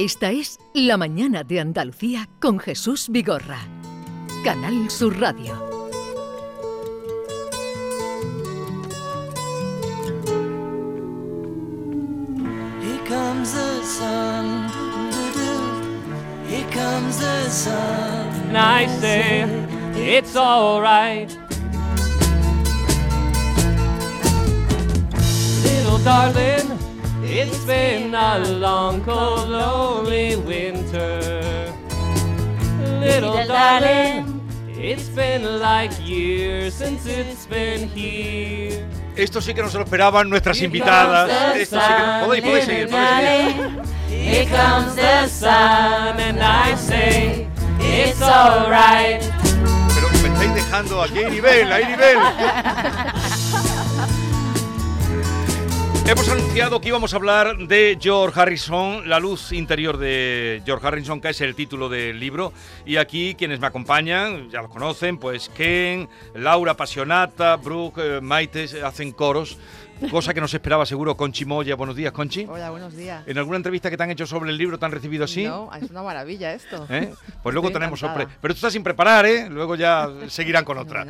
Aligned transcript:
Esta 0.00 0.30
es 0.30 0.60
La 0.74 0.96
Mañana 0.96 1.42
de 1.42 1.58
Andalucía 1.58 2.28
con 2.38 2.60
Jesús 2.60 3.08
Vigorra. 3.08 3.58
Canal 4.44 4.88
Sur 4.90 5.18
Radio. 5.18 5.56
Here 12.80 13.00
comes 13.08 13.52
the 13.54 13.82
sun. 13.82 14.68
Here 16.48 16.70
comes 16.70 17.18
the 17.18 17.50
sun. 17.50 18.28
And 18.50 18.56
I 18.56 18.86
say, 19.00 19.46
it's 19.96 20.36
alright. 20.36 21.36
Little 25.64 25.98
darling, 26.04 26.67
it's 27.30 27.64
been 27.64 28.14
a 28.14 28.38
long, 28.38 29.04
cold, 29.04 29.48
lonely 29.48 30.36
winter. 30.36 31.72
Little 33.00 33.46
darling, 33.46 34.40
it's 34.68 35.08
been 35.08 35.60
like 35.60 35.92
years 36.04 36.74
since 36.74 37.06
it's 37.06 37.46
been 37.46 37.88
here. 37.88 38.86
Esto 39.16 39.40
sí 39.40 39.52
que 39.52 39.62
no 39.62 39.68
se 39.68 39.78
lo 39.78 39.84
esperaban 39.84 40.30
nuestras 40.30 40.60
invitadas. 40.62 41.56
Esto 41.56 41.78
sí 41.80 41.86
que... 41.86 42.24
Podéis, 42.24 42.44
podéis 42.44 42.64
seguir, 42.64 42.88
podéis 42.88 43.54
seguir. 43.54 43.82
Here 44.08 44.46
comes 44.46 44.94
the 44.94 45.26
sun, 45.28 46.20
and 46.20 46.40
I 46.40 46.76
say, 46.76 47.48
it's 47.80 48.22
alright. 48.22 49.22
Pero 49.94 50.08
me 50.22 50.28
estáis 50.28 50.54
dejando 50.54 51.02
aquí, 51.02 51.18
hay 51.18 51.30
nivel, 51.30 51.72
hay 51.72 51.84
nivel. 51.84 52.18
Hemos 56.08 56.26
anunciado 56.30 56.80
que 56.80 56.88
íbamos 56.88 57.12
a 57.12 57.16
hablar 57.16 57.58
de 57.58 57.98
George 58.00 58.40
Harrison, 58.40 59.06
La 59.10 59.20
luz 59.20 59.52
interior 59.52 59.98
de 59.98 60.62
George 60.64 60.86
Harrison, 60.86 61.20
que 61.20 61.28
es 61.28 61.40
el 61.42 61.54
título 61.54 61.90
del 61.90 62.18
libro. 62.18 62.54
Y 62.86 62.96
aquí 62.96 63.34
quienes 63.34 63.60
me 63.60 63.66
acompañan, 63.66 64.48
ya 64.48 64.62
lo 64.62 64.70
conocen, 64.70 65.18
pues 65.18 65.50
Ken, 65.50 66.08
Laura 66.34 66.72
Apasionata, 66.72 67.56
Brooke, 67.56 68.00
eh, 68.00 68.20
Maite, 68.22 68.64
hacen 68.82 69.12
coros. 69.12 69.58
Cosa 70.10 70.32
que 70.32 70.40
no 70.40 70.48
se 70.48 70.56
esperaba 70.58 70.86
seguro 70.86 71.16
Conchi 71.16 71.44
Moya. 71.44 71.74
Buenos 71.74 71.96
días, 71.96 72.12
Conchi. 72.12 72.46
Hola, 72.48 72.70
buenos 72.70 72.96
días. 72.96 73.26
¿En 73.26 73.36
alguna 73.36 73.56
entrevista 73.56 73.90
que 73.90 73.96
te 73.96 74.02
han 74.02 74.10
hecho 74.10 74.26
sobre 74.26 74.50
el 74.50 74.56
libro 74.56 74.78
te 74.78 74.86
han 74.86 74.92
recibido 74.92 75.24
así? 75.24 75.44
No, 75.44 75.70
es 75.74 75.90
una 75.90 76.02
maravilla 76.02 76.52
esto. 76.54 76.86
¿Eh? 76.90 77.12
Pues 77.42 77.52
luego 77.52 77.68
Estoy 77.68 77.80
tenemos 77.80 78.00
sorpresa. 78.00 78.30
Pero 78.40 78.54
tú 78.54 78.58
estás 78.58 78.72
sin 78.72 78.82
preparar, 78.82 79.26
¿eh? 79.26 79.48
Luego 79.50 79.74
ya 79.74 80.08
seguirán 80.28 80.64
con 80.64 80.78
otra. 80.78 81.06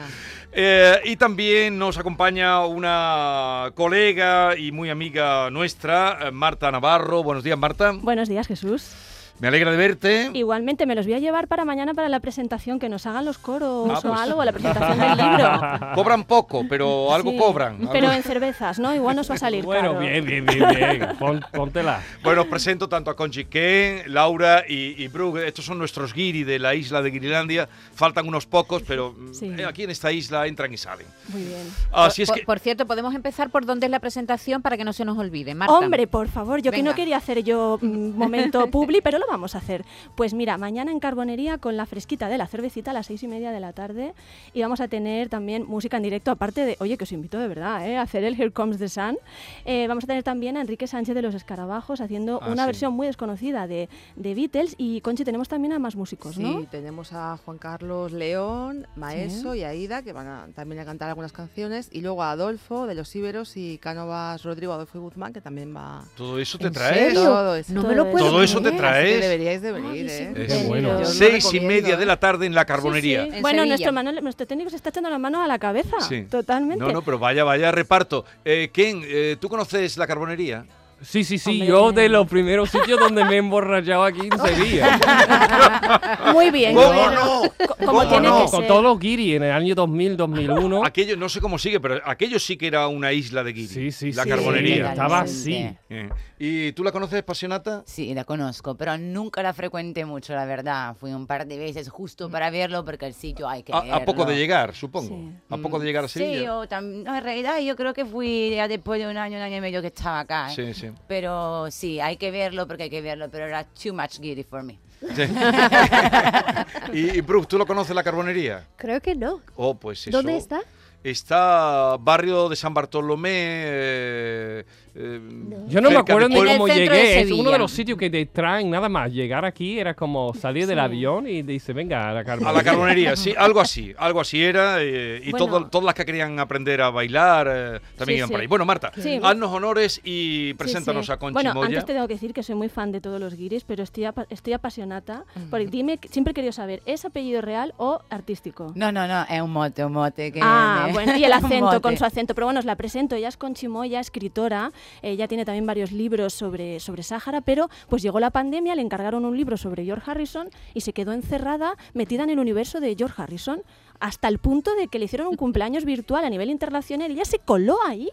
Eh, 0.53 1.01
y 1.05 1.17
también 1.17 1.79
nos 1.79 1.99
acompaña 1.99 2.65
una 2.65 3.71
colega 3.75 4.57
y 4.57 4.73
muy 4.73 4.91
amiga 4.91 5.51
nuestra, 5.51 6.19
eh, 6.29 6.31
Marta 6.31 6.71
Navarro. 6.71 7.23
Buenos 7.23 7.45
días, 7.45 7.59
Marta. 7.59 7.93
Buenos 7.93 8.29
días, 8.29 8.47
Jesús. 8.47 8.93
Me 9.41 9.49
alegra 9.49 9.71
de 9.71 9.77
verte. 9.77 10.31
Igualmente 10.35 10.85
me 10.85 10.95
los 10.97 11.07
voy 11.07 11.15
a 11.15 11.19
llevar 11.21 11.47
para 11.47 11.65
mañana 11.65 11.95
para 11.95 12.09
la 12.09 12.19
presentación, 12.19 12.79
que 12.81 12.89
nos 12.89 13.07
hagan 13.07 13.25
los 13.25 13.39
coros 13.39 13.89
Ah, 13.89 13.99
o 13.99 14.03
pues. 14.03 14.21
algo, 14.21 14.45
la 14.45 14.53
presentación 14.53 14.99
del 14.99 15.17
libro. 15.17 15.49
Cobran 15.95 16.25
poco, 16.25 16.65
pero 16.69 17.15
algo 17.15 17.31
Sí, 17.31 17.39
cobran. 17.39 17.79
Pero 17.93 18.09
algo- 18.09 18.17
en 18.17 18.23
cervezas, 18.25 18.79
¿no? 18.81 18.93
Igual 18.95 19.15
nos 19.15 19.31
va 19.31 19.37
a 19.37 19.39
salir 19.39 19.65
Bueno, 19.65 19.91
caro. 19.95 20.01
bien, 20.01 20.25
bien, 20.25 20.45
bien, 20.45 20.69
bien. 20.69 21.09
Pon- 21.19 21.45
póntela. 21.53 22.03
Bueno, 22.25 22.43
os 22.43 22.47
presento 22.49 22.89
tanto 22.89 23.11
a 23.13 23.17
Conchi 23.17 23.45
Ken, 23.45 24.03
Laura 24.13 24.65
y, 24.69 25.01
y 25.03 25.07
Brooke. 25.07 25.47
Estos 25.47 25.65
son 25.67 25.79
nuestros 25.79 26.13
guiri 26.15 26.43
de 26.43 26.59
la 26.59 26.75
isla 26.75 27.01
de 27.01 27.11
Guirilandia. 27.11 27.69
Faltan 27.95 28.27
unos 28.27 28.45
pocos, 28.47 28.83
pero 28.83 29.13
mm, 29.17 29.35
Sí. 29.35 29.55
eh, 29.57 29.65
aquí 29.65 29.85
en 29.85 29.91
esta 29.91 30.11
isla 30.11 30.47
entran 30.49 30.73
y 30.73 30.77
salen. 30.77 31.07
Muy 31.29 31.43
bien. 31.45 31.61
Así 31.93 32.23
es 32.23 32.29
por, 32.29 32.39
que... 32.41 32.45
por 32.45 32.59
cierto, 32.59 32.87
podemos 32.87 33.15
empezar 33.15 33.51
por 33.51 33.65
dónde 33.67 33.87
es 33.87 33.91
la 33.93 34.01
presentación 34.01 34.63
para 34.63 34.77
que 34.77 34.85
no 34.85 34.93
se 34.93 35.05
nos 35.05 35.17
olvide. 35.17 35.55
Marta. 35.55 35.73
Hombre, 35.75 36.09
por 36.09 36.27
favor, 36.27 36.61
yo 36.61 36.73
que 36.73 36.79
Venga. 36.79 36.91
no 36.91 36.97
quería 36.97 37.19
hacer 37.19 37.45
yo 37.45 37.79
mm, 37.81 38.17
momento 38.17 38.67
publi, 38.69 39.01
pero 39.01 39.19
lo 39.19 39.28
vamos 39.31 39.55
a 39.55 39.59
hacer. 39.59 39.85
Pues 40.15 40.35
mira, 40.35 40.59
mañana 40.59 40.91
en 40.91 41.01
Carbonería 41.01 41.59
con 41.59 41.77
la 41.77 41.87
fresquita 41.87 42.29
de 42.29 42.39
la 42.39 42.47
cervecita 42.47 42.91
a 42.91 42.95
las 42.95 43.07
seis 43.07 43.23
y 43.23 43.29
media 43.29 43.51
de 43.53 43.61
la 43.61 43.73
tarde 43.73 44.15
y 44.53 44.63
vamos 44.63 44.81
a 44.81 44.89
tener 44.89 45.29
también 45.29 45.65
música 45.67 45.97
en 45.97 46.03
directo, 46.03 46.31
aparte 46.31 46.65
de, 46.65 46.77
oye, 46.81 46.97
que 46.97 47.05
os 47.05 47.13
invito 47.13 47.39
de 47.39 47.49
verdad 47.49 47.89
¿eh? 47.89 47.97
a 47.97 48.03
hacer 48.03 48.25
el 48.25 48.35
Here 48.41 48.51
Comes 48.53 48.79
the 48.79 48.89
Sun. 48.89 49.17
Eh, 49.65 49.87
vamos 49.89 50.05
a 50.05 50.07
tener 50.07 50.23
también 50.23 50.57
a 50.57 50.61
Enrique 50.61 50.87
Sánchez 50.87 51.15
de 51.15 51.23
los 51.23 51.35
Escarabajos 51.35 52.01
haciendo 52.01 52.41
Ah, 52.43 52.51
una 52.51 52.63
sí. 52.63 52.67
versión 52.67 52.93
muy 52.93 53.07
desconocida 53.07 53.67
de, 53.67 53.89
de 54.17 54.35
Beatles 54.35 54.75
y 54.79 55.01
Conchi 55.01 55.25
tenemos 55.25 55.49
también 55.49 55.73
a 55.73 55.79
más 55.79 55.97
músicos, 55.97 56.39
¿no? 56.39 56.61
Sí, 56.61 56.69
tenemos 56.71 57.13
a 57.13 57.37
Juan 57.45 57.59
Carlos 57.59 58.13
León, 58.13 58.87
Maeso 58.97 59.55
y 59.55 59.65
Aida, 59.65 60.03
que 60.03 60.13
van 60.13 60.27
a, 60.27 60.47
también 60.55 60.81
a 60.81 60.85
cantar 60.85 61.09
algunas 61.09 61.33
canciones, 61.33 61.89
y 61.93 62.01
luego 62.01 62.23
a 62.23 62.31
Adolfo 62.33 62.87
de 62.87 62.95
los 62.95 63.15
Íberos 63.17 63.57
y 63.57 63.79
Cánovas 63.79 64.43
Rodrigo, 64.45 64.73
Adolfo 64.73 64.99
y 64.99 65.01
Guzmán, 65.01 65.33
que 65.33 65.41
también 65.41 65.75
va... 65.75 66.05
Todo 66.17 66.39
eso 66.39 66.59
te 66.59 66.67
¿En 66.69 66.73
traes. 66.73 67.15
Todo 67.15 67.55
eso. 67.57 67.73
No 67.73 67.83
me 67.83 67.95
lo 67.95 68.11
puedo 68.11 68.27
Todo 68.27 68.43
eso 68.43 68.61
te 68.61 68.73
traes. 68.73 69.18
Deberíais 69.21 69.63
de 69.63 69.73
venir, 69.73 70.07
¿eh? 70.11 70.65
bueno. 70.67 71.05
Seis 71.05 71.53
y 71.53 71.61
media 71.61 71.97
de 71.97 72.07
la 72.07 72.19
tarde 72.19 72.47
en 72.47 72.55
la 72.55 72.65
carbonería. 72.65 73.25
Sí, 73.25 73.31
sí. 73.31 73.37
En 73.37 73.43
Bueno, 73.43 73.65
nuestro, 73.67 73.93
Manuel- 73.93 74.23
nuestro 74.23 74.47
técnico 74.47 74.71
se 74.71 74.77
está 74.77 74.91
echando 74.91 75.11
la 75.11 75.19
mano 75.19 75.43
a 75.43 75.47
la 75.47 75.59
cabeza, 75.59 76.01
Sí. 76.01 76.23
totalmente. 76.31 76.83
No, 76.85 76.91
no, 76.93 77.03
pero 77.03 77.19
vaya, 77.19 77.45
vaya 77.45 77.71
reparto. 77.73 78.25
Eh, 78.45 78.71
Ken, 78.73 79.03
eh, 79.05 79.37
¿tú 79.41 79.49
conoces 79.49 79.97
la 79.97 80.07
carbonería? 80.07 80.65
Sí, 81.01 81.23
sí, 81.25 81.39
sí. 81.39 81.51
Hombre. 81.53 81.67
Yo 81.69 81.93
de 81.93 82.09
los 82.09 82.27
primeros 82.27 82.71
sitios 82.71 82.99
donde 82.99 83.25
me 83.25 83.35
he 83.35 83.39
emborrachado 83.39 84.03
aquí 84.05 84.29
en 84.31 84.39
Sevilla. 84.39 84.99
Muy 86.33 86.51
bien. 86.51 86.75
¿Cómo 86.75 86.89
bueno, 86.89 87.11
no? 87.13 87.43
Como 87.79 87.87
¿Cómo 87.87 88.09
tiene 88.09 88.29
no? 88.29 88.45
que 88.45 88.51
Con 88.51 88.61
ser. 88.61 88.69
todos 88.69 88.83
los 88.83 88.99
guiri 88.99 89.37
en 89.37 89.45
el 89.45 89.53
año 89.53 89.75
2000, 89.75 90.17
2001. 90.17 90.85
Aquello, 90.85 91.17
no 91.17 91.29
sé 91.29 91.41
cómo 91.41 91.59
sigue, 91.59 91.81
pero 91.81 92.01
aquello 92.05 92.39
sí 92.39 92.57
que 92.57 92.67
era 92.67 92.89
una 92.89 93.13
isla 93.13 93.45
de 93.45 93.53
guiri. 93.53 93.69
Sí, 93.69 93.93
sí, 93.93 94.13
La 94.13 94.25
sí. 94.25 94.29
carbonería. 94.29 94.91
Estaba 94.91 95.21
así. 95.21 95.71
Eh, 95.89 96.09
¿Y 96.41 96.73
tú 96.73 96.85
la 96.85 96.93
conoces, 96.93 97.23
Pasionata? 97.23 97.83
Sí, 97.87 98.15
la 98.15 98.25
conozco, 98.25 98.77
pero 98.77 98.97
nunca 98.99 99.43
la 99.43 99.53
frecuenté 99.53 100.05
mucho, 100.05 100.35
la 100.35 100.45
verdad. 100.45 100.95
Fui 100.99 101.13
un 101.13 101.27
par 101.27 101.47
de 101.47 101.59
veces 101.59 101.89
justo 101.89 102.31
para 102.31 102.51
verlo 102.51 102.85
porque 102.85 103.07
el 103.07 103.15
sitio 103.15 103.49
hay 103.49 103.63
que 103.63 103.73
A, 103.73 103.81
verlo. 103.81 103.95
a 103.97 104.05
poco 104.05 104.25
de 104.25 104.37
llegar, 104.37 104.75
supongo. 104.75 105.09
Sí. 105.09 105.31
A 105.51 105.57
poco 105.59 105.79
de 105.79 105.87
llegar 105.87 106.05
a 106.05 106.09
Sí, 106.09 106.19
Sevilla. 106.21 106.43
yo 106.45 106.63
tam- 106.69 107.03
no, 107.05 107.15
en 107.17 107.23
realidad 107.25 107.59
yo 107.61 107.75
creo 107.77 107.93
que 107.95 108.05
fui 108.05 108.51
ya 108.55 108.69
después 108.69 109.01
de 109.01 109.09
un 109.09 109.17
año, 109.17 109.37
un 109.37 109.43
año 109.43 109.57
y 109.57 109.61
medio 109.61 109.81
que 109.81 109.89
estaba 109.89 110.21
acá. 110.21 110.49
¿eh? 110.51 110.55
Sí, 110.55 110.75
sí. 110.75 110.88
Pero 111.07 111.71
sí, 111.71 112.01
hay 112.01 112.17
que 112.17 112.31
verlo 112.31 112.67
porque 112.67 112.85
hay 112.85 112.91
que 112.91 113.01
verlo, 113.03 113.29
pero 113.31 113.47
era 113.47 113.65
too 113.65 113.93
much 113.93 114.21
giddy 114.21 114.43
for 114.45 114.63
me. 114.63 114.79
Sí. 115.01 115.23
y, 116.93 117.19
y 117.19 117.21
Brooke, 117.21 117.47
¿tú 117.49 117.59
lo 117.59 117.67
conoces 117.67 117.95
la 117.95 118.03
carbonería? 118.03 118.67
Creo 118.77 119.01
que 119.01 119.15
no. 119.15 119.41
Oh, 119.57 119.75
pues 119.75 120.07
eso. 120.07 120.17
¿Dónde 120.17 120.37
está? 120.37 120.61
Está 121.05 121.97
barrio 122.01 122.49
de 122.49 122.57
San 122.57 122.75
Bartolomé. 122.75 123.31
eh, 123.33 124.65
eh, 125.01 125.21
Yo 125.69 125.81
no 125.81 125.91
me 125.91 125.97
acuerdo 125.97 126.29
de 126.29 126.35
ni 126.35 126.45
cómo 126.57 126.67
llegué. 126.67 127.21
Es 127.21 127.31
uno 127.31 127.51
de 127.51 127.59
los 127.59 127.71
sitios 127.71 127.97
que 127.99 128.11
te 128.11 128.27
traen 128.27 128.69
nada 128.71 128.89
más. 128.89 129.13
Llegar 129.13 129.45
aquí 129.45 129.79
era 129.79 129.95
como 129.95 130.35
salir 130.35 130.67
del 130.67 130.77
Sí. 130.79 130.81
avión 130.85 131.27
y 131.29 131.43
dice, 131.43 131.73
venga, 131.73 132.09
a 132.09 132.13
la 132.13 132.21
A 132.21 132.25
carbonería. 132.25 132.53
la 132.59 132.65
carbonería, 132.65 133.17
sí, 133.17 133.35
algo 133.37 133.61
así, 133.61 133.95
algo 133.97 134.21
así 134.21 134.43
era. 134.43 134.83
eh, 134.83 135.21
y 135.25 135.31
Bueno. 135.31 135.47
todo- 135.47 135.67
todas 135.69 135.85
las 135.87 135.95
que 135.95 136.05
querían 136.05 136.39
aprender 136.41 136.81
a 136.83 136.91
bailar 136.91 137.47
eh, 137.51 137.81
también 137.97 138.17
Sí, 138.17 138.19
iban 138.19 138.29
sí. 138.29 138.33
por 138.33 138.41
ahí. 138.41 138.47
Bueno, 138.47 138.65
Marta, 138.65 138.93
Sí. 138.97 139.21
haznos 139.23 139.53
honores 139.53 140.01
y 140.05 140.55
preséntanos 140.55 141.07
sí. 141.07 141.13
a 141.13 141.17
Conchi 141.17 141.35
Bueno, 141.35 141.55
Moya. 141.55 141.67
antes 141.69 141.85
te 141.85 141.93
tengo 141.93 142.09
que 142.09 142.15
decir 142.15 142.33
que 142.33 142.43
soy 142.43 142.55
muy 142.57 142.69
fan 142.69 142.91
de 142.93 143.01
todos 143.01 143.21
los 143.21 143.35
guiris, 143.37 143.65
pero 143.65 143.83
estoy, 143.83 144.05
apa- 144.05 144.27
estoy 144.31 144.53
apasionada. 144.55 145.25
Porque 145.51 145.67
dime, 145.67 145.99
siempre 146.11 146.33
he 146.33 146.35
querido 146.35 146.53
saber, 146.53 146.83
¿es 146.87 147.05
apellido 147.05 147.41
real 147.41 147.73
o 147.77 148.01
artístico? 148.11 148.73
No, 148.75 148.91
no, 148.93 149.07
no, 149.07 149.25
es 149.29 149.41
un 149.41 149.51
mote, 149.53 149.85
un 149.85 149.93
mote. 149.93 150.33
Que 150.33 150.41
Ah, 150.43 150.85
me- 150.87 150.93
bueno, 150.93 151.17
y 151.17 151.25
el 151.25 151.33
acento, 151.79 151.81
con 151.81 151.97
su 151.97 152.05
acento. 152.05 152.35
Pero 152.35 152.47
bueno, 152.47 152.61
os 152.61 152.67
la 152.67 152.77
presento. 152.77 153.15
Ella 153.15 153.29
es 153.29 153.37
Conchi 153.37 153.69
Moya, 153.69 154.01
escritora. 154.01 154.73
Ella 155.03 155.29
tiene 155.29 155.45
también 155.45 155.67
varios 155.67 155.93
libros 155.93 156.33
sobre, 156.33 156.81
sobre 156.81 157.03
Sáhara, 157.03 157.41
pero 157.41 157.69
pues 157.89 158.03
llegó 158.03 158.21
la 158.21 158.31
pandemia, 158.31 158.75
le 158.75 158.83
encargaron 158.83 159.25
un 159.25 159.37
libro 159.37 159.57
sobre 159.57 159.85
George 159.85 160.11
Harrison 160.11 160.49
y 160.75 160.81
se 160.81 160.93
quedó 160.93 161.13
encerrada, 161.13 161.77
metida 161.95 162.25
en 162.25 162.31
el 162.31 162.39
universo 162.39 162.81
de 162.81 162.95
George 162.97 163.21
Harrison, 163.21 163.63
hasta 164.01 164.29
el 164.29 164.39
punto 164.39 164.75
de 164.77 164.89
que 164.89 164.99
le 164.99 165.07
hicieron 165.07 165.27
un 165.29 165.37
cumpleaños 165.37 165.85
virtual 165.85 166.25
a 166.25 166.31
nivel 166.31 166.51
internacional 166.51 167.11
y 167.11 167.15
ella 167.15 167.25
se 167.25 167.39
coló 167.39 167.77
ahí, 167.87 168.09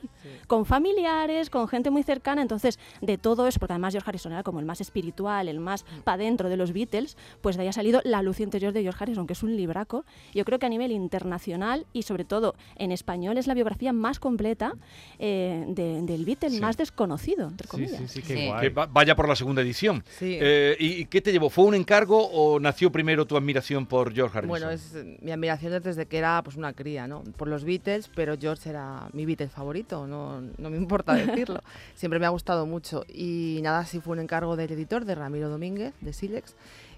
con 0.47 0.65
familiares, 0.65 1.49
con 1.49 1.67
gente 1.67 1.89
muy 1.91 2.03
cercana. 2.03 2.41
Entonces, 2.41 2.79
de 3.01 3.17
todo 3.17 3.47
eso, 3.47 3.59
porque 3.59 3.73
además 3.73 3.93
George 3.93 4.09
Harrison 4.09 4.31
era 4.31 4.43
como 4.43 4.59
el 4.59 4.65
más 4.65 4.81
espiritual, 4.81 5.47
el 5.47 5.59
más 5.59 5.85
pa' 6.03 6.17
dentro 6.17 6.49
de 6.49 6.57
los 6.57 6.73
Beatles, 6.73 7.17
pues 7.41 7.55
de 7.55 7.63
ahí 7.63 7.67
ha 7.67 7.73
salido 7.73 8.01
La 8.03 8.21
luz 8.21 8.39
interior 8.39 8.73
de 8.73 8.81
George 8.81 9.03
Harrison, 9.03 9.27
que 9.27 9.33
es 9.33 9.43
un 9.43 9.55
libraco. 9.55 10.05
Yo 10.33 10.43
creo 10.45 10.57
que 10.59 10.65
a 10.65 10.69
nivel 10.69 10.91
internacional 10.91 11.85
y 11.93 12.03
sobre 12.03 12.25
todo 12.25 12.55
en 12.77 12.91
español 12.91 13.37
es 13.37 13.47
la 13.47 13.53
biografía 13.53 13.93
más 13.93 14.19
completa 14.19 14.73
eh, 15.19 15.65
de- 15.67 16.01
del 16.01 16.25
Beatle, 16.25 16.49
Sí. 16.49 16.59
más 16.59 16.77
desconocido, 16.77 17.47
entre 17.49 17.67
comillas. 17.67 17.97
sí, 17.99 18.07
sí, 18.07 18.21
qué 18.21 18.35
Sí. 18.37 18.47
guay. 18.47 18.61
Que 18.61 18.69
va- 18.69 18.85
vaya 18.87 19.15
por 19.15 19.27
la 19.29 19.35
segunda 19.35 19.61
edición. 19.61 20.03
Sí. 20.17 20.37
Eh, 20.41 20.75
¿y, 20.79 21.05
qué 21.05 21.21
te 21.21 21.31
llevó? 21.31 21.49
¿Fue 21.49 21.63
un 21.65 21.75
encargo 21.75 22.27
o 22.27 22.59
nació 22.59 22.91
primero 22.91 23.25
tu 23.25 23.37
admiración 23.37 23.85
por 23.85 24.13
George 24.13 24.37
Harrison? 24.37 24.49
Bueno, 24.49 24.69
es 24.71 24.93
mi 25.21 25.31
admiración 25.31 25.73
es 25.77 25.83
desde 25.83 26.05
que 26.05 26.17
era 26.17 26.41
pues 26.43 26.55
una 26.55 26.73
cría, 26.73 27.07
¿no? 27.07 27.23
Por 27.37 27.47
los 27.47 27.63
Beatles, 27.63 28.09
pero 28.15 28.35
George 28.39 28.69
era 28.69 29.07
mi 29.13 29.25
Beatle 29.25 29.49
favorito, 29.49 30.07
no, 30.07 30.41
no 30.41 30.69
me 30.69 30.77
importa 30.77 31.13
decirlo. 31.15 31.61
Siempre 31.95 32.19
me 32.19 32.25
ha 32.25 32.29
gustado 32.29 32.65
mucho. 32.65 33.03
Y 33.07 33.59
nada, 33.63 33.85
sí 33.85 33.99
fue 33.99 34.13
un 34.13 34.19
encargo 34.19 34.55
del 34.55 34.71
editor, 34.71 35.05
de 35.05 35.15
Ramiro 35.15 35.49
Domínguez, 35.49 35.93
de 36.01 36.13
Silex. 36.13 36.55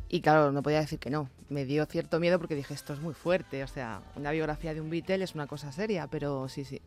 Y 0.09 0.21
claro, 0.21 0.53
no 0.53 0.63
podía 0.63 0.79
decir 0.79 0.99
que 0.99 1.09
no. 1.09 1.29
Me 1.49 1.65
dio 1.65 1.85
cierto 1.85 2.17
miedo 2.21 2.39
porque 2.39 2.55
dije, 2.55 2.73
esto 2.73 2.93
es 2.93 3.01
muy 3.01 3.13
fuerte. 3.13 3.61
O 3.65 3.67
sea, 3.67 4.01
una 4.15 4.31
biografía 4.31 4.73
de 4.73 4.79
un 4.79 4.89
Beatle 4.89 5.21
es 5.21 5.35
una 5.35 5.47
cosa 5.47 5.73
seria, 5.73 6.07
pero 6.07 6.47
sí, 6.47 6.63
sí. 6.63 6.81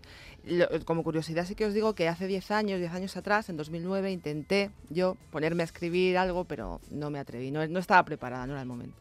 Lo- 0.46 0.69
como 0.87 1.02
curiosidad 1.04 1.44
sí 1.44 1.54
que 1.54 1.66
os 1.66 1.75
digo 1.75 1.94
que 1.94 2.08
hace 2.08 2.26
10 2.26 2.50
años, 2.50 2.78
10 2.78 2.92
años 2.94 3.16
atrás, 3.19 3.50
en 3.50 3.58
2009, 3.58 4.10
intenté 4.10 4.70
yo 4.88 5.19
ponerme 5.31 5.62
a 5.62 5.66
escribir 5.66 6.16
algo, 6.16 6.44
pero 6.44 6.81
no 6.90 7.10
me 7.10 7.19
atreví. 7.19 7.50
No, 7.50 7.66
no 7.69 7.78
estaba 7.78 8.02
preparada, 8.06 8.46
no 8.46 8.54
era 8.54 8.62
el 8.62 8.69
momento. 8.69 8.96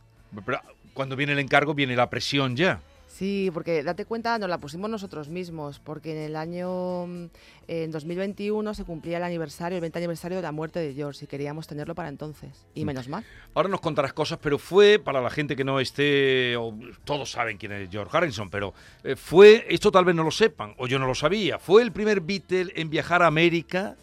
Pero 0.45 0.59
cuando 0.99 1.15
viene 1.15 1.31
el 1.31 1.39
encargo 1.39 1.73
viene 1.73 1.95
la 1.95 2.09
presión 2.09 2.57
ya. 2.57 2.81
Sí, 3.07 3.51
porque 3.53 3.83
date 3.83 4.03
cuenta, 4.03 4.37
nos 4.37 4.49
la 4.49 4.57
pusimos 4.57 4.89
nosotros 4.89 5.29
mismos, 5.29 5.79
porque 5.79 6.11
en 6.11 6.17
el 6.17 6.35
año, 6.35 7.07
mm, 7.07 7.25
en 7.69 7.91
2021 7.91 8.73
se 8.73 8.83
cumplía 8.83 9.15
el 9.15 9.23
aniversario, 9.23 9.77
el 9.77 9.81
20 9.81 9.97
aniversario 9.97 10.35
de 10.35 10.41
la 10.41 10.51
muerte 10.51 10.79
de 10.79 10.93
George 10.93 11.23
y 11.23 11.27
queríamos 11.29 11.67
tenerlo 11.67 11.95
para 11.95 12.09
entonces. 12.09 12.67
Y 12.75 12.83
menos 12.83 13.07
mal. 13.07 13.23
Ahora 13.53 13.69
nos 13.69 13.79
contarás 13.79 14.11
cosas, 14.11 14.39
pero 14.41 14.59
fue, 14.59 14.99
para 14.99 15.21
la 15.21 15.29
gente 15.29 15.55
que 15.55 15.63
no 15.63 15.79
esté, 15.79 16.57
o 16.57 16.77
todos 17.05 17.31
saben 17.31 17.57
quién 17.57 17.71
es 17.71 17.89
George 17.89 18.17
Harrison, 18.17 18.49
pero 18.49 18.73
eh, 19.05 19.15
fue, 19.15 19.67
esto 19.69 19.93
tal 19.93 20.03
vez 20.03 20.15
no 20.15 20.25
lo 20.25 20.31
sepan, 20.31 20.73
o 20.79 20.85
yo 20.85 20.99
no 20.99 21.07
lo 21.07 21.15
sabía, 21.15 21.59
fue 21.59 21.81
el 21.81 21.93
primer 21.93 22.19
Beatle 22.19 22.73
en 22.75 22.89
viajar 22.89 23.23
a 23.23 23.27
América 23.27 23.95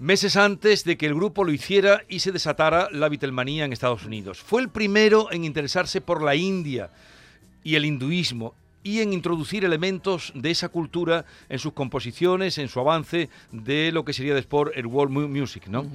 meses 0.00 0.36
antes 0.36 0.82
de 0.84 0.96
que 0.96 1.06
el 1.06 1.14
grupo 1.14 1.44
lo 1.44 1.52
hiciera 1.52 2.02
y 2.08 2.20
se 2.20 2.32
desatara 2.32 2.88
la 2.90 3.08
Beatlemanía 3.08 3.64
en 3.66 3.72
Estados 3.72 4.04
Unidos. 4.04 4.38
Fue 4.40 4.62
el 4.62 4.68
primero 4.70 5.30
en 5.30 5.44
interesarse 5.44 6.00
por 6.00 6.22
la 6.22 6.34
India 6.34 6.90
y 7.62 7.74
el 7.74 7.84
hinduismo 7.84 8.54
y 8.82 9.00
en 9.00 9.12
introducir 9.12 9.62
elementos 9.66 10.32
de 10.34 10.50
esa 10.50 10.70
cultura 10.70 11.26
en 11.50 11.58
sus 11.58 11.74
composiciones, 11.74 12.56
en 12.56 12.68
su 12.68 12.80
avance 12.80 13.28
de 13.52 13.92
lo 13.92 14.06
que 14.06 14.14
sería 14.14 14.34
después 14.34 14.72
el 14.74 14.86
world 14.86 15.12
mu- 15.12 15.28
music, 15.28 15.66
¿no? 15.68 15.86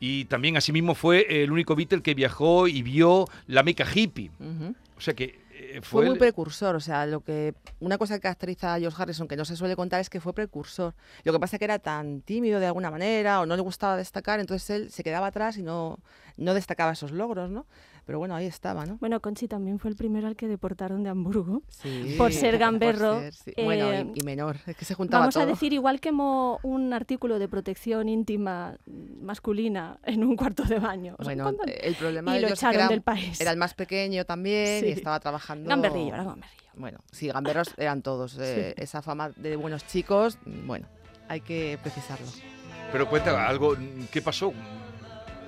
Y 0.00 0.24
también 0.24 0.56
asimismo 0.56 0.96
fue 0.96 1.44
el 1.44 1.52
único 1.52 1.76
Beatle 1.76 2.02
que 2.02 2.14
viajó 2.14 2.66
y 2.66 2.82
vio 2.82 3.28
la 3.46 3.62
meca 3.62 3.86
hippie. 3.94 4.32
O 4.98 5.00
sea 5.00 5.14
que 5.14 5.38
Fue 5.80 5.82
fue, 5.82 6.04
muy 6.04 6.12
el- 6.14 6.18
precursor, 6.18 6.74
o 6.76 6.80
sea, 6.80 7.06
lo 7.06 7.20
que 7.20 7.54
una 7.80 7.98
cosa 7.98 8.14
que 8.14 8.20
caracteriza 8.20 8.74
a 8.74 8.78
George 8.78 9.00
Harrison 9.02 9.28
que 9.28 9.36
no 9.36 9.44
se 9.44 9.56
suele 9.56 9.76
contar 9.76 10.00
es 10.00 10.10
que 10.10 10.20
fue 10.20 10.32
precursor. 10.34 10.94
Lo 11.24 11.32
que 11.32 11.38
pasa 11.40 11.56
es 11.56 11.58
que 11.58 11.64
era 11.64 11.78
tan 11.78 12.20
tímido 12.22 12.60
de 12.60 12.66
alguna 12.66 12.90
manera 12.90 13.40
o 13.40 13.46
no 13.46 13.56
le 13.56 13.62
gustaba 13.62 13.96
destacar, 13.96 14.40
entonces 14.40 14.68
él 14.70 14.90
se 14.90 15.02
quedaba 15.02 15.28
atrás 15.28 15.56
y 15.56 15.62
no, 15.62 15.98
no 16.36 16.54
destacaba 16.54 16.92
esos 16.92 17.10
logros, 17.12 17.50
¿no? 17.50 17.66
Pero 18.04 18.18
bueno, 18.18 18.34
ahí 18.34 18.46
estaba, 18.46 18.84
¿no? 18.84 18.96
Bueno, 18.98 19.20
Conchi 19.20 19.46
también 19.46 19.78
fue 19.78 19.90
el 19.90 19.96
primero 19.96 20.26
al 20.26 20.34
que 20.36 20.48
deportaron 20.48 21.02
de 21.04 21.10
Hamburgo. 21.10 21.62
Sí, 21.70 22.14
Por 22.18 22.32
ser 22.32 22.58
gamberro, 22.66 23.20
ser, 23.20 23.34
sí. 23.34 23.52
Bueno, 23.62 23.92
eh, 23.92 24.06
y, 24.14 24.20
y 24.20 24.24
menor, 24.24 24.56
es 24.66 24.76
que 24.76 24.84
se 24.84 24.94
juntaba 24.94 25.20
Vamos 25.22 25.36
a 25.36 25.46
decir, 25.46 25.72
igual 25.72 26.00
quemo 26.00 26.58
un 26.62 26.92
artículo 26.92 27.38
de 27.38 27.48
protección 27.48 28.08
íntima 28.08 28.76
masculina 29.20 29.98
en 30.04 30.24
un 30.24 30.36
cuarto 30.36 30.64
de 30.64 30.78
baño. 30.78 31.14
o 31.18 31.22
sea, 31.22 31.24
Bueno, 31.24 31.44
¿cuándo? 31.44 31.62
el 31.66 31.94
problema 31.94 32.32
y 32.32 32.34
de 32.36 32.40
lo 32.42 32.46
George 32.48 32.54
es 32.54 32.60
que 32.60 32.66
echaron 32.66 32.80
era, 32.80 32.88
del 32.88 33.02
país. 33.02 33.40
era 33.40 33.50
el 33.50 33.56
más 33.56 33.74
pequeño 33.74 34.24
también 34.24 34.84
y 34.86 34.90
estaba 34.90 35.20
trabajando... 35.20 35.68
Gamberrillo, 35.68 36.14
era 36.14 36.24
gamberrillo. 36.24 36.62
Bueno, 36.74 36.98
sí, 37.10 37.28
gamberros 37.28 37.74
eran 37.76 38.02
todos. 38.02 38.38
eh, 38.40 38.74
Esa 38.78 39.02
fama 39.02 39.30
de 39.36 39.56
buenos 39.56 39.86
chicos, 39.86 40.38
bueno, 40.66 40.86
hay 41.28 41.40
que 41.42 41.78
precisarlo. 41.82 42.26
Pero 42.90 43.08
cuenta 43.08 43.46
algo, 43.46 43.74
¿qué 44.10 44.20
pasó? 44.22 44.52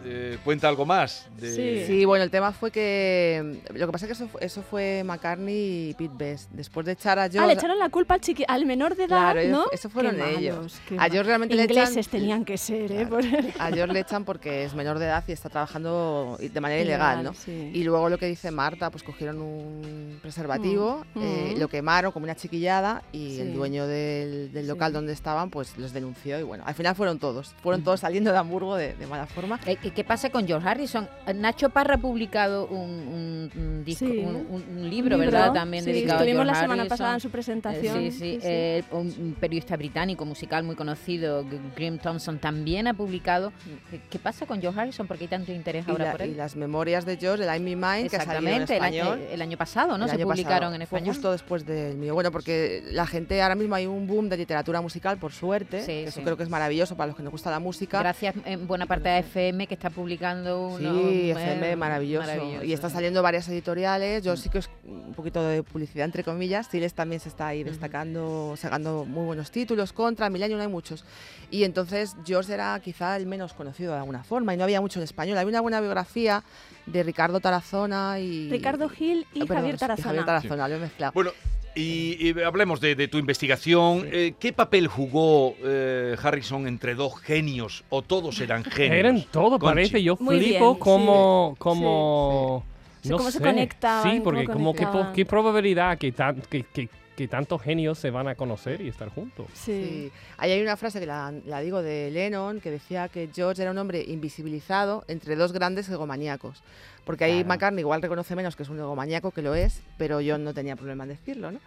Eh, 0.05 0.39
cuenta 0.45 0.69
algo 0.69 0.85
más. 0.85 1.27
De... 1.39 1.51
Sí. 1.55 1.85
Sí, 1.87 2.05
bueno, 2.05 2.25
el 2.25 2.31
tema 2.31 2.53
fue 2.53 2.71
que. 2.71 3.61
Lo 3.75 3.87
que 3.87 3.93
pasa 3.93 4.07
es 4.07 4.17
que 4.19 4.25
eso, 4.25 4.29
eso 4.41 4.63
fue 4.63 5.03
McCartney 5.05 5.91
y 5.91 5.95
Pete 5.95 6.15
Best. 6.17 6.51
Después 6.53 6.85
de 6.87 6.93
echar 6.93 7.19
a 7.19 7.23
George. 7.23 7.39
Ah, 7.41 7.47
le 7.47 7.55
echaron 7.55 7.79
la 7.79 7.89
culpa 7.89 8.15
al, 8.15 8.21
chiqui- 8.21 8.45
al 8.47 8.67
menor 8.67 8.97
de 8.97 9.05
edad, 9.05 9.33
Claro, 9.33 9.49
¿no? 9.49 9.65
eso 9.73 9.89
fueron 9.89 10.17
Qué 10.17 10.39
ellos. 10.39 10.79
A 10.99 11.05
George 11.09 11.23
realmente 11.25 11.55
le 11.55 11.63
Ingleses 11.63 11.97
echan- 12.07 12.11
tenían 12.11 12.45
que 12.45 12.59
ser, 12.59 12.93
¿eh? 12.93 13.07
Claro. 13.09 13.11
Por- 13.11 13.25
A 13.61 13.71
George 13.73 13.93
le 13.95 14.01
echan 14.01 14.25
porque 14.25 14.65
es 14.65 14.75
menor 14.75 14.99
de 14.99 15.07
edad 15.07 15.25
y 15.27 15.33
está 15.33 15.49
trabajando 15.49 16.37
de 16.41 16.61
manera 16.61 16.83
ilegal, 16.83 17.21
Ilegal, 17.21 17.25
¿no? 17.25 17.35
sí. 17.35 17.71
Y 17.73 17.83
luego 17.85 18.09
lo 18.09 18.19
que 18.19 18.27
dice 18.27 18.51
Marta, 18.51 18.91
pues 18.91 19.03
cogieron 19.03 19.41
un 19.41 20.19
preservativo, 20.23 21.05
Mm, 21.15 21.21
eh, 21.23 21.53
mm. 21.57 21.61
lo 21.61 21.69
quemaron 21.69 22.13
como 22.13 22.25
una 22.25 22.35
chiquillada 22.37 23.03
y 23.13 23.39
el 23.41 23.55
dueño 23.55 23.87
del, 23.87 24.53
del 24.53 24.67
local 24.67 24.91
Sí. 24.91 24.95
donde 24.95 25.13
estaban, 25.13 25.51
pues 25.51 25.77
los 25.79 25.93
denunció 25.93 26.39
y 26.39 26.43
bueno, 26.43 26.65
al 26.67 26.75
final 26.75 26.95
fueron 26.95 27.19
todos, 27.19 27.55
fueron 27.63 27.83
todos 27.83 28.01
saliendo 28.01 28.33
de 28.33 28.39
Hamburgo 28.39 28.77
de, 28.77 28.95
de 28.95 29.07
mala 29.07 29.27
forma. 29.27 29.59
Eh, 29.67 29.77
¿Qué 29.77 29.94
qué 29.95 30.05
pasa 30.05 30.31
con 30.31 30.47
George 30.47 30.69
Harrison? 30.69 31.09
Nacho 31.35 31.71
Parra 31.71 31.95
ha 31.95 31.99
publicado 31.99 32.67
un, 32.67 32.91
un- 32.91 33.51
un 33.57 33.85
disco, 33.85 34.05
Sí. 34.07 34.19
un, 34.19 34.37
un- 34.51 34.65
un 34.79 34.91
libro, 34.91 35.17
¿verdad? 35.19 35.53
También 35.53 35.85
sí, 35.85 35.91
dedicado 35.93 36.19
a 36.19 36.23
estuvimos 36.23 36.45
George 36.45 36.53
la 36.55 36.61
semana 36.61 36.83
Harrison. 36.83 36.99
pasada 36.99 37.15
en 37.15 37.21
su 37.21 37.29
Eh, 37.29 37.31
presentación. 37.31 37.99
Sí, 37.99 38.11
sí. 38.11 38.39
eh, 38.43 38.83
un, 38.91 39.07
un 39.19 39.37
periodista 39.39 39.77
británico 39.77 40.25
musical 40.25 40.65
muy 40.65 40.75
conocido, 40.77 41.45
Graham 41.77 41.99
Thompson, 41.99 42.39
también 42.39 42.87
ha 42.89 42.95
publicado. 42.95 43.53
¿Qué, 43.91 44.01
qué 44.11 44.19
pasa 44.19 44.47
con 44.47 44.61
George 44.61 44.81
Harrison? 44.81 45.07
¿Por 45.07 45.17
qué 45.19 45.25
hay 45.25 45.29
tanto 45.29 45.53
interés 45.53 45.85
Y, 45.87 45.91
ahora 45.91 46.05
la- 46.07 46.13
por 46.13 46.23
él? 46.23 46.31
y 46.31 46.35
las 46.35 46.57
memorias 46.57 47.05
de 47.05 47.17
George, 47.17 47.45
el 47.45 47.49
I'm 47.51 47.63
Me 47.65 47.77
Mine, 47.77 48.09
que 48.09 48.17
ha 48.17 48.25
salido 48.25 48.51
en 48.53 48.63
Exactamente, 48.63 49.25
el, 49.25 49.33
el 49.35 49.43
año 49.43 49.57
pasado, 49.57 49.97
¿no? 49.99 50.05
el 50.05 50.11
Se 50.11 50.17
año 50.17 50.27
publicaron 50.27 50.71
pasado. 50.71 50.75
en 50.75 50.87
Fue 50.87 50.99
español. 50.99 51.15
justo 51.15 51.33
después 51.33 51.65
del 51.67 51.97
mío. 51.97 52.15
Bueno, 52.15 52.31
porque 52.33 52.83
la 52.91 53.07
gente, 53.07 53.41
ahora 53.43 53.55
mismo 53.55 53.75
hay 53.75 53.87
un 53.87 54.07
boom 54.07 54.29
de 54.29 54.37
literatura 54.37 54.81
musical, 54.81 55.19
por 55.19 55.33
suerte. 55.33 55.81
Sí, 55.81 55.87
que 55.87 56.05
Eso 56.05 56.23
creo 56.23 56.37
que 56.37 56.43
es 56.43 56.49
maravilloso 56.49 56.97
para 56.97 57.09
los 57.09 57.17
que 57.17 57.23
nos 57.23 57.33
gusta 57.33 57.51
la 57.51 57.59
música. 57.61 57.99
Gracias 58.01 58.35
en 58.45 58.67
buena 58.67 58.87
parte 58.87 59.09
a 59.09 59.19
FM 59.19 59.67
que 59.67 59.75
está 59.75 59.84
publicando 59.91 60.69
uno, 60.69 60.79
Sí, 60.79 61.31
eh, 61.31 61.33
FM, 61.33 61.77
maravilloso. 61.77 62.63
Y 62.63 62.73
está 62.73 62.91
saliendo 62.91 63.23
varias 63.23 63.49
editoriales. 63.49 64.23
Yo 64.23 64.37
sí 64.37 64.49
que 64.49 64.59
es 64.59 64.71
un 64.85 65.15
poquito 65.15 65.43
de 65.43 65.63
publicidad, 65.63 66.05
entre 66.05 66.25
comillas. 66.25 66.67
Siles 66.67 66.95
también 66.95 67.21
se 67.21 67.29
está 67.29 67.49
ahí 67.49 67.63
destacando, 67.63 68.55
sacando 68.57 69.05
muy 69.05 69.25
buenos 69.25 69.51
títulos. 69.51 69.93
Contra, 69.93 70.31
Millennium 70.31 70.61
hay 70.61 70.69
muchos. 70.69 71.05
Y 71.51 71.65
entonces 71.65 72.17
George 72.25 72.53
era 72.53 72.79
quizá 72.81 73.17
el 73.17 73.27
menos 73.27 73.53
conocido 73.53 73.93
de 73.93 73.99
alguna 73.99 74.25
forma. 74.25 74.55
Y 74.55 74.57
no 74.57 74.65
había 74.65 74.81
mucho 74.81 74.99
en 74.99 75.05
español. 75.05 75.39
Había 75.39 75.51
una 75.51 75.61
buena 75.61 75.81
biografía 75.81 76.43
de 76.87 77.03
Ricardo 77.03 77.41
Tarazona 77.41 78.19
y... 78.21 78.51
Ricardo 78.51 78.89
Gil 78.89 79.27
y 79.33 79.43
Ah, 79.43 79.47
perdón, 79.47 79.57
Javier 79.57 79.75
y 79.75 79.79
Tarazona. 79.79 80.05
Javier 80.09 80.25
Tarazona, 80.25 80.69
lo 80.69 80.75
he 80.77 80.79
mezclado. 80.79 81.13
Bueno, 81.13 81.31
y, 81.75 82.17
y 82.31 82.41
hablemos 82.43 82.81
de, 82.81 82.95
de 82.95 83.09
tu 83.09 83.19
investigación. 83.19 84.07
Eh, 84.13 84.35
¿Qué 84.39 84.53
papel 84.53 84.87
jugó 84.89 85.55
eh, 85.65 86.17
Harrison 86.23 86.67
entre 86.67 86.95
dos 86.95 87.19
genios 87.21 87.85
o 87.91 88.03
todos 88.03 88.41
eran 88.41 88.65
genios? 88.65 88.99
Eran 88.99 89.23
todo, 89.31 89.59
Conchi. 89.59 89.65
parece. 89.75 90.03
Yo 90.03 90.17
Muy 90.21 90.39
flipo 90.39 90.71
bien, 90.73 90.79
como... 90.81 91.53
sí, 91.55 91.59
como 91.61 92.65
sí. 93.03 93.09
No 93.11 93.17
Cómo 93.19 93.31
se 93.31 93.39
sé. 93.39 93.45
conectaban, 93.45 94.13
Sí, 94.15 94.21
porque 94.25 94.47
como 94.47 94.73
que 94.73 94.87
qué 95.15 95.27
probabilidad 95.27 95.99
que, 95.99 96.11
tan- 96.13 96.41
que, 96.49 96.63
que, 96.63 96.89
que 97.17 97.29
tantos 97.29 97.63
genios 97.63 97.99
se 97.99 98.11
van 98.11 98.27
a 98.29 98.35
conocer 98.35 98.81
y 98.81 98.89
estar 98.89 99.09
juntos. 99.09 99.47
Sí. 99.55 99.63
Sí. 99.85 100.13
Ahí 100.37 100.51
hay 100.51 100.61
una 100.63 100.77
frase 100.77 100.99
que 101.01 101.07
la, 101.07 101.33
la 101.47 101.61
digo 101.61 101.81
de 101.83 102.11
Lennon 102.11 102.61
que 102.61 102.71
decía 102.71 103.09
que 103.09 103.29
George 103.33 103.63
era 103.63 103.71
un 103.71 103.79
hombre 103.79 104.05
invisibilizado 104.07 105.05
entre 105.09 105.37
dos 105.37 105.53
grandes 105.53 105.89
egomaníacos. 105.89 106.63
Porque 107.05 107.25
ahí 107.25 107.33
Claro. 107.35 107.49
McCartney 107.49 107.81
igual 107.83 108.03
reconoce 108.03 108.35
menos 108.35 108.57
que 108.57 108.63
es 108.65 108.69
un 108.69 108.79
egomaníaco, 108.79 109.31
que 109.31 109.43
lo 109.43 109.55
es, 109.55 109.81
pero 109.99 110.21
yo 110.21 110.39
no 110.39 110.55
tenía 110.55 110.75
problema 110.75 111.05
en 111.05 111.11
decirlo, 111.11 111.53
¿no? 111.53 111.61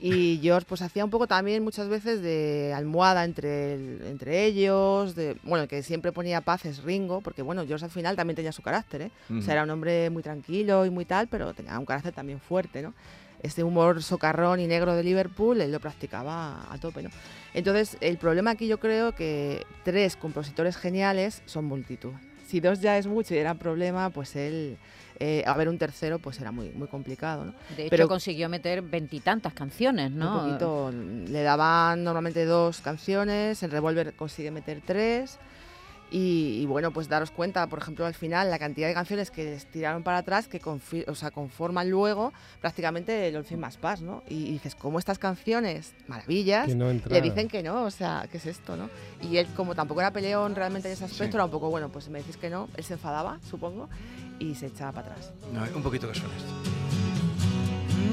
Y 0.00 0.38
George 0.42 0.66
pues 0.68 0.82
hacía 0.82 1.04
un 1.04 1.10
poco 1.10 1.26
también 1.26 1.62
muchas 1.62 1.88
veces 1.88 2.22
de 2.22 2.72
almohada 2.74 3.24
entre, 3.24 3.74
el- 3.74 4.02
entre 4.06 4.44
ellos, 4.46 5.14
de, 5.14 5.36
bueno, 5.42 5.64
el 5.64 5.68
que 5.68 5.82
siempre 5.82 6.12
ponía 6.12 6.40
paz 6.40 6.64
es 6.64 6.82
Ringo, 6.82 7.20
porque 7.20 7.42
bueno, 7.42 7.66
George 7.66 7.84
al 7.84 7.90
final 7.90 8.16
también 8.16 8.36
tenía 8.36 8.52
su 8.52 8.62
carácter, 8.62 9.02
¿eh? 9.02 9.10
O 9.36 9.42
sea, 9.42 9.54
era 9.54 9.64
un 9.64 9.70
hombre 9.70 10.08
muy 10.10 10.22
tranquilo 10.22 10.86
y 10.86 10.90
muy 10.90 11.04
tal, 11.04 11.28
pero 11.28 11.52
tenía 11.54 11.78
un 11.78 11.84
carácter 11.86 12.12
también 12.14 12.40
fuerte, 12.40 12.80
¿no? 12.80 12.94
Este 13.44 13.62
humor 13.62 14.02
socarrón 14.02 14.58
y 14.58 14.66
negro 14.66 14.94
de 14.94 15.04
Liverpool, 15.04 15.60
él 15.60 15.70
lo 15.70 15.78
practicaba 15.78 16.66
a 16.72 16.78
tope, 16.78 17.02
¿no? 17.02 17.10
Entonces, 17.52 17.98
el 18.00 18.16
problema 18.16 18.52
aquí 18.52 18.66
yo 18.66 18.80
creo 18.80 19.14
que 19.14 19.66
tres 19.82 20.16
compositores 20.16 20.78
geniales 20.78 21.42
son 21.44 21.66
multitud. 21.66 22.12
Si 22.46 22.60
dos 22.60 22.80
ya 22.80 22.96
es 22.96 23.06
mucho 23.06 23.34
y 23.34 23.38
era 23.38 23.52
problema, 23.52 24.08
pues 24.08 24.34
él, 24.34 24.78
eh, 25.20 25.44
a 25.46 25.54
ver 25.58 25.68
un 25.68 25.76
tercero, 25.76 26.18
pues 26.18 26.40
era 26.40 26.52
muy, 26.52 26.70
muy 26.70 26.88
complicado, 26.88 27.44
¿no? 27.44 27.54
De 27.76 27.82
hecho, 27.82 27.90
Pero- 27.90 28.08
consiguió 28.08 28.48
meter 28.48 28.80
veintitantas 28.80 29.52
canciones, 29.52 30.10
¿no? 30.10 30.32
Un 30.32 30.44
poquito, 30.46 30.90
le 30.90 31.42
daban 31.42 32.02
normalmente 32.02 32.46
dos 32.46 32.80
canciones, 32.80 33.62
en 33.62 33.70
Revolver 33.70 34.14
consigue 34.14 34.50
meter 34.52 34.80
tres. 34.86 35.38
Y, 36.10 36.60
y 36.62 36.66
bueno, 36.66 36.92
pues 36.92 37.08
daros 37.08 37.30
cuenta, 37.30 37.66
por 37.66 37.80
ejemplo, 37.80 38.06
al 38.06 38.14
final, 38.14 38.48
la 38.50 38.58
cantidad 38.58 38.86
de 38.86 38.94
canciones 38.94 39.30
que 39.30 39.44
les 39.44 39.66
tiraron 39.66 40.02
para 40.04 40.18
atrás 40.18 40.46
que 40.46 40.60
o 40.64 41.14
sea, 41.14 41.30
conforman 41.32 41.90
luego 41.90 42.32
prácticamente 42.60 43.26
el 43.28 43.36
All 43.36 43.46
Más 43.58 43.76
Paz, 43.78 44.00
¿no? 44.00 44.22
Y, 44.28 44.46
y 44.46 44.52
dices, 44.52 44.74
¿cómo 44.74 44.98
estas 44.98 45.18
canciones, 45.18 45.92
maravillas, 46.06 46.74
no 46.74 46.92
le 46.92 47.20
dicen 47.20 47.48
que 47.48 47.62
no? 47.62 47.82
O 47.84 47.90
sea, 47.90 48.28
¿qué 48.30 48.36
es 48.36 48.46
esto, 48.46 48.76
no? 48.76 48.90
Y 49.22 49.38
él, 49.38 49.46
como 49.56 49.74
tampoco 49.74 50.00
era 50.00 50.12
peleón 50.12 50.54
realmente 50.54 50.88
en 50.88 50.94
ese 50.94 51.04
aspecto, 51.04 51.32
Sí. 51.32 51.36
era 51.36 51.44
un 51.46 51.50
poco, 51.50 51.70
bueno, 51.70 51.88
pues 51.88 52.04
si 52.04 52.10
me 52.10 52.18
decís 52.20 52.36
que 52.36 52.50
no, 52.50 52.68
él 52.76 52.84
se 52.84 52.92
enfadaba, 52.94 53.40
supongo, 53.48 53.88
y 54.38 54.54
se 54.54 54.66
echaba 54.66 54.92
para 54.92 55.12
atrás. 55.12 55.32
No, 55.52 55.62
un 55.76 55.82
poquito 55.82 56.06
que 56.06 56.14
suene 56.18 56.34
esto. 56.36 56.52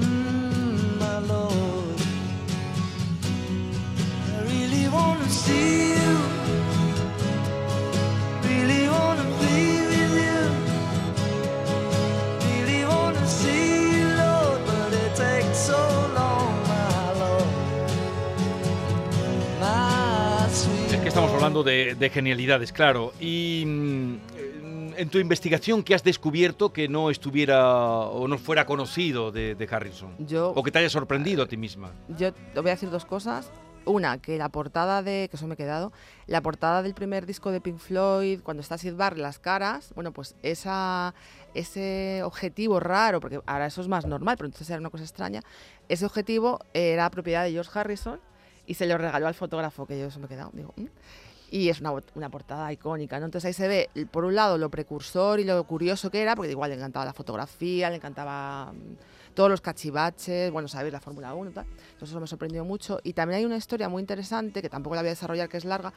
Mm, 0.01 0.97
my 0.97 1.27
lord. 1.27 1.99
I 4.27 4.43
really 4.47 4.87
wanna 4.87 5.27
see 5.29 5.93
you. 5.95 6.40
Hablando 21.51 21.63
de, 21.69 21.95
de 21.95 22.09
genialidades, 22.09 22.71
claro. 22.71 23.13
Y 23.19 23.63
mm, 23.65 24.15
en 24.97 25.09
tu 25.09 25.17
investigación, 25.19 25.83
¿qué 25.83 25.95
has 25.95 26.03
descubierto 26.03 26.71
que 26.73 26.87
no 26.87 27.09
estuviera 27.09 27.77
o 27.77 28.27
no 28.27 28.37
fuera 28.37 28.65
conocido 28.65 29.31
de, 29.31 29.55
de 29.55 29.67
Harrison? 29.69 30.15
Yo, 30.19 30.49
O 30.55 30.63
que 30.63 30.71
te 30.71 30.79
haya 30.79 30.89
sorprendido 30.89 31.43
a 31.43 31.47
ti 31.47 31.57
misma. 31.57 31.91
yo 32.17 32.33
te 32.33 32.59
voy 32.59 32.69
a 32.69 32.73
decir 32.73 32.89
dos 32.89 33.05
cosas. 33.05 33.51
Una, 33.83 34.19
que 34.19 34.37
la 34.37 34.49
portada 34.49 35.01
de, 35.01 35.27
que 35.31 35.37
eso 35.37 35.47
me 35.47 35.55
he 35.55 35.57
quedado, 35.57 35.91
la 36.27 36.41
portada 36.41 36.83
del 36.83 36.93
primer 36.93 37.25
disco 37.25 37.49
de 37.49 37.61
Pink 37.61 37.79
Floyd, 37.79 38.41
cuando 38.43 38.61
está 38.61 38.77
Sid 38.77 38.93
Barrett, 38.93 39.19
las 39.23 39.39
caras, 39.39 39.91
bueno, 39.95 40.11
pues 40.13 40.35
esa, 40.43 41.15
ese 41.55 42.21
objetivo 42.23 42.79
raro, 42.79 43.19
porque 43.19 43.39
ahora 43.47 43.65
eso 43.65 43.81
es 43.81 43.87
más 43.87 44.05
normal, 44.05 44.35
pero 44.37 44.45
entonces 44.45 44.69
era 44.69 44.79
una 44.79 44.91
cosa 44.91 45.03
extraña, 45.03 45.41
ese 45.89 46.05
objetivo 46.05 46.59
era 46.75 47.09
propiedad 47.09 47.43
de 47.43 47.53
George 47.53 47.71
Harrison 47.73 48.19
y 48.67 48.75
se 48.75 48.85
lo 48.85 48.99
regaló 48.99 49.25
al 49.25 49.33
fotógrafo, 49.33 49.87
que 49.87 49.99
yo 49.99 50.05
eso 50.05 50.19
me 50.19 50.27
he 50.27 50.29
quedado, 50.29 50.51
digo, 50.53 50.75
"Mm". 50.77 50.85
Y 51.51 51.69
es 51.69 51.81
una, 51.81 51.91
una 52.15 52.29
portada 52.29 52.71
icónica, 52.73 53.19
¿no? 53.19 53.25
Entonces 53.25 53.47
ahí 53.47 53.53
se 53.53 53.67
ve, 53.67 54.07
por 54.09 54.23
un 54.23 54.33
lado, 54.33 54.57
lo 54.57 54.71
precursor 54.71 55.39
y 55.39 55.43
lo 55.43 55.63
curioso 55.65 56.09
que 56.09 56.21
era, 56.21 56.35
porque 56.35 56.51
igual 56.51 56.71
le 56.71 56.77
encantaba 56.77 57.05
la 57.05 57.13
fotografía, 57.13 57.89
le 57.89 57.97
encantaba 57.97 58.71
mm, 58.71 59.33
todos 59.33 59.49
los 59.49 59.61
cachivaches, 59.61 60.49
bueno, 60.49 60.67
sabéis, 60.67 60.93
la 60.93 60.99
Fórmula 60.99 61.33
1 61.33 61.51
y 61.51 61.53
tal. 61.53 61.65
Entonces 61.65 62.09
eso 62.09 62.19
me 62.19 62.27
sorprendió 62.27 62.63
mucho. 62.65 62.99
Y 63.03 63.13
también 63.13 63.39
hay 63.39 63.45
una 63.45 63.57
historia 63.57 63.89
muy 63.89 64.01
interesante, 64.01 64.61
que 64.61 64.69
tampoco 64.69 64.95
la 64.95 65.01
voy 65.01 65.09
a 65.09 65.11
desarrollar, 65.11 65.49
que 65.49 65.57
es 65.57 65.65
larga, 65.65 65.93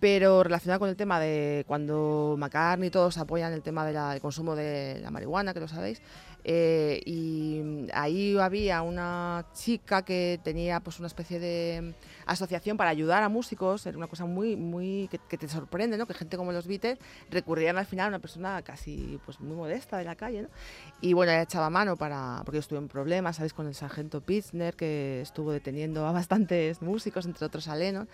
pero 0.00 0.42
relacionada 0.42 0.78
con 0.78 0.88
el 0.88 0.96
tema 0.96 1.20
de 1.20 1.64
cuando 1.68 2.34
McCartney 2.38 2.88
y 2.88 2.90
todos 2.90 3.18
apoyan 3.18 3.52
el 3.52 3.62
tema 3.62 3.84
del 3.84 4.20
consumo 4.20 4.56
de 4.56 4.98
la 5.02 5.10
marihuana, 5.10 5.52
que 5.54 5.60
lo 5.60 5.68
sabéis. 5.68 6.00
eh, 6.42 7.02
y 7.04 7.86
ahí 7.92 8.36
había 8.38 8.80
una 8.80 9.44
chica 9.52 10.02
que 10.02 10.40
tenía 10.42 10.80
pues 10.80 10.98
una 10.98 11.06
especie 11.06 11.38
de 11.38 11.94
asociación 12.24 12.78
para 12.78 12.88
ayudar 12.88 13.22
a 13.22 13.28
músicos, 13.28 13.84
era 13.84 13.98
una 13.98 14.06
cosa 14.06 14.24
muy, 14.24 14.56
muy 14.56 15.08
que, 15.10 15.18
que 15.18 15.36
te 15.36 15.48
sorprende, 15.48 15.98
¿no? 15.98 16.06
Que 16.06 16.14
gente 16.14 16.38
como 16.38 16.52
los 16.52 16.66
Beatles 16.66 16.98
recurrían 17.30 17.76
al 17.76 17.84
final 17.84 18.06
a 18.06 18.08
una 18.08 18.18
persona 18.20 18.62
casi 18.62 19.20
pues 19.26 19.38
muy 19.40 19.54
modesta 19.54 19.98
de 19.98 20.04
la 20.04 20.14
calle, 20.14 20.42
¿no? 20.42 20.48
Y 21.02 21.12
bueno, 21.12 21.32
ella 21.32 21.42
echaba 21.42 21.68
mano 21.68 21.96
para, 21.96 22.40
porque 22.46 22.56
yo 22.56 22.60
estuve 22.60 22.78
en 22.78 22.88
problemas, 22.88 23.36
¿sabéis? 23.36 23.52
Con 23.52 23.66
el 23.66 23.74
sargento 23.74 24.22
Pitzner, 24.22 24.76
que 24.76 25.20
estuvo 25.20 25.52
deteniendo 25.52 26.06
a 26.06 26.12
bastantes 26.12 26.80
músicos, 26.80 27.26
entre 27.26 27.44
otros 27.44 27.68
a 27.68 27.76
Lennon. 27.76 28.08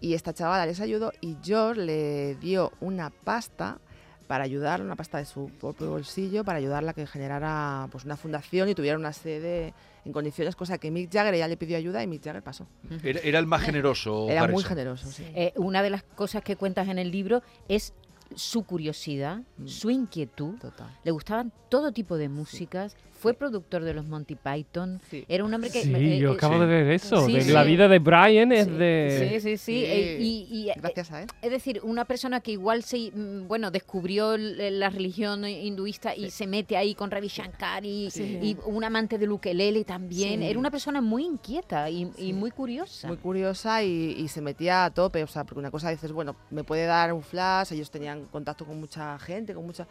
Y 0.00 0.14
esta 0.14 0.32
chavala 0.34 0.66
les 0.66 0.80
ayudó 0.80 1.12
y 1.20 1.36
George 1.42 1.80
le 1.82 2.34
dio 2.36 2.72
una 2.80 3.10
pasta 3.10 3.78
para 4.26 4.44
ayudarla, 4.44 4.84
una 4.84 4.96
pasta 4.96 5.18
de 5.18 5.24
su 5.24 5.50
propio 5.60 5.90
bolsillo, 5.90 6.42
para 6.44 6.58
ayudarla 6.58 6.90
a 6.90 6.94
que 6.94 7.06
generara 7.06 7.88
pues, 7.92 8.04
una 8.04 8.16
fundación 8.16 8.68
y 8.68 8.74
tuviera 8.74 8.98
una 8.98 9.12
sede 9.12 9.72
en 10.04 10.12
condiciones, 10.12 10.56
cosa 10.56 10.78
que 10.78 10.90
Mick 10.90 11.12
Jagger 11.12 11.36
ya 11.36 11.46
le 11.48 11.56
pidió 11.56 11.76
ayuda 11.76 12.02
y 12.02 12.06
Mick 12.08 12.24
Jagger 12.24 12.42
pasó. 12.42 12.66
Era, 13.02 13.20
era 13.20 13.38
el 13.38 13.46
más 13.46 13.62
generoso. 13.62 14.26
Era 14.30 14.48
muy 14.48 14.62
generoso, 14.64 15.10
sí. 15.10 15.24
Eh, 15.34 15.52
una 15.56 15.82
de 15.82 15.90
las 15.90 16.02
cosas 16.02 16.42
que 16.42 16.56
cuentas 16.56 16.88
en 16.88 16.98
el 16.98 17.10
libro 17.12 17.42
es 17.68 17.92
su 18.34 18.64
curiosidad, 18.64 19.42
Mm. 19.58 19.66
su 19.68 19.90
inquietud. 19.90 20.58
Total. 20.60 20.88
Le 21.04 21.10
gustaban 21.12 21.52
todo 21.68 21.92
tipo 21.92 22.16
de 22.16 22.28
músicas. 22.28 22.96
Fue 23.18 23.34
productor 23.34 23.82
de 23.82 23.94
los 23.94 24.06
Monty 24.06 24.36
Python. 24.36 25.00
Sí. 25.10 25.24
Era 25.28 25.44
un 25.44 25.52
hombre 25.54 25.70
que. 25.70 25.82
Sí, 25.82 25.92
eh, 25.94 26.18
yo 26.18 26.32
eh, 26.32 26.36
acabo 26.36 26.54
sí. 26.54 26.60
de 26.60 26.66
ver 26.66 26.90
eso. 26.90 27.26
Sí, 27.26 27.32
de 27.34 27.40
sí. 27.42 27.52
La 27.52 27.64
vida 27.64 27.88
de 27.88 27.98
Brian 27.98 28.52
es 28.52 28.66
sí, 28.66 28.70
de... 28.72 29.28
Sí, 29.30 29.40
sí, 29.40 29.40
sí. 29.40 29.56
Sí. 29.58 29.84
eh, 29.84 30.18
y, 30.20 30.46
y, 30.50 30.72
Gracias 30.80 31.10
a 31.12 31.22
él. 31.22 31.28
es 31.42 31.50
decir, 31.50 31.80
una 31.82 32.04
persona 32.04 32.40
que 32.40 32.52
igual 32.52 32.82
se, 32.82 33.10
mm, 33.12 33.48
bueno, 33.48 33.70
descubrió 33.70 34.36
la 34.36 34.90
religión 34.90 35.44
hinduista 35.46 36.14
y 36.14 36.30
se 36.30 36.46
mete 36.46 36.76
ahí 36.76 36.94
con 36.94 37.10
Ravi 37.10 37.28
Shankar 37.28 37.84
y, 37.84 38.10
Sí. 38.10 38.38
y 38.42 38.56
un 38.66 38.84
amante 38.84 39.18
del 39.18 39.30
ukelele 39.32 39.84
también. 39.84 40.40
Sí. 40.40 40.46
Era 40.46 40.58
una 40.58 40.70
persona 40.70 41.00
muy 41.00 41.24
inquieta 41.24 41.88
y, 41.90 42.10
y 42.18 42.32
muy 42.32 42.50
curiosa. 42.50 43.08
muy 43.08 43.16
curiosa 43.16 43.82
y, 43.82 44.14
y 44.18 44.28
se 44.28 44.40
metía 44.40 44.84
a 44.84 44.90
tope, 44.90 45.22
o 45.22 45.26
sea, 45.26 45.44
porque 45.44 45.58
una 45.60 45.70
cosa 45.70 45.90
dices, 45.90 46.12
bueno, 46.12 46.36
me 46.50 46.64
puede 46.64 46.84
dar 46.86 47.12
un 47.12 47.22
flash, 47.22 47.72
ellos 47.72 47.90
tenían 47.90 48.26
contacto 48.26 48.64
con 48.64 48.78
mucha 48.78 49.18
gente, 49.18 49.54
con 49.54 49.64
mucha... 49.64 49.86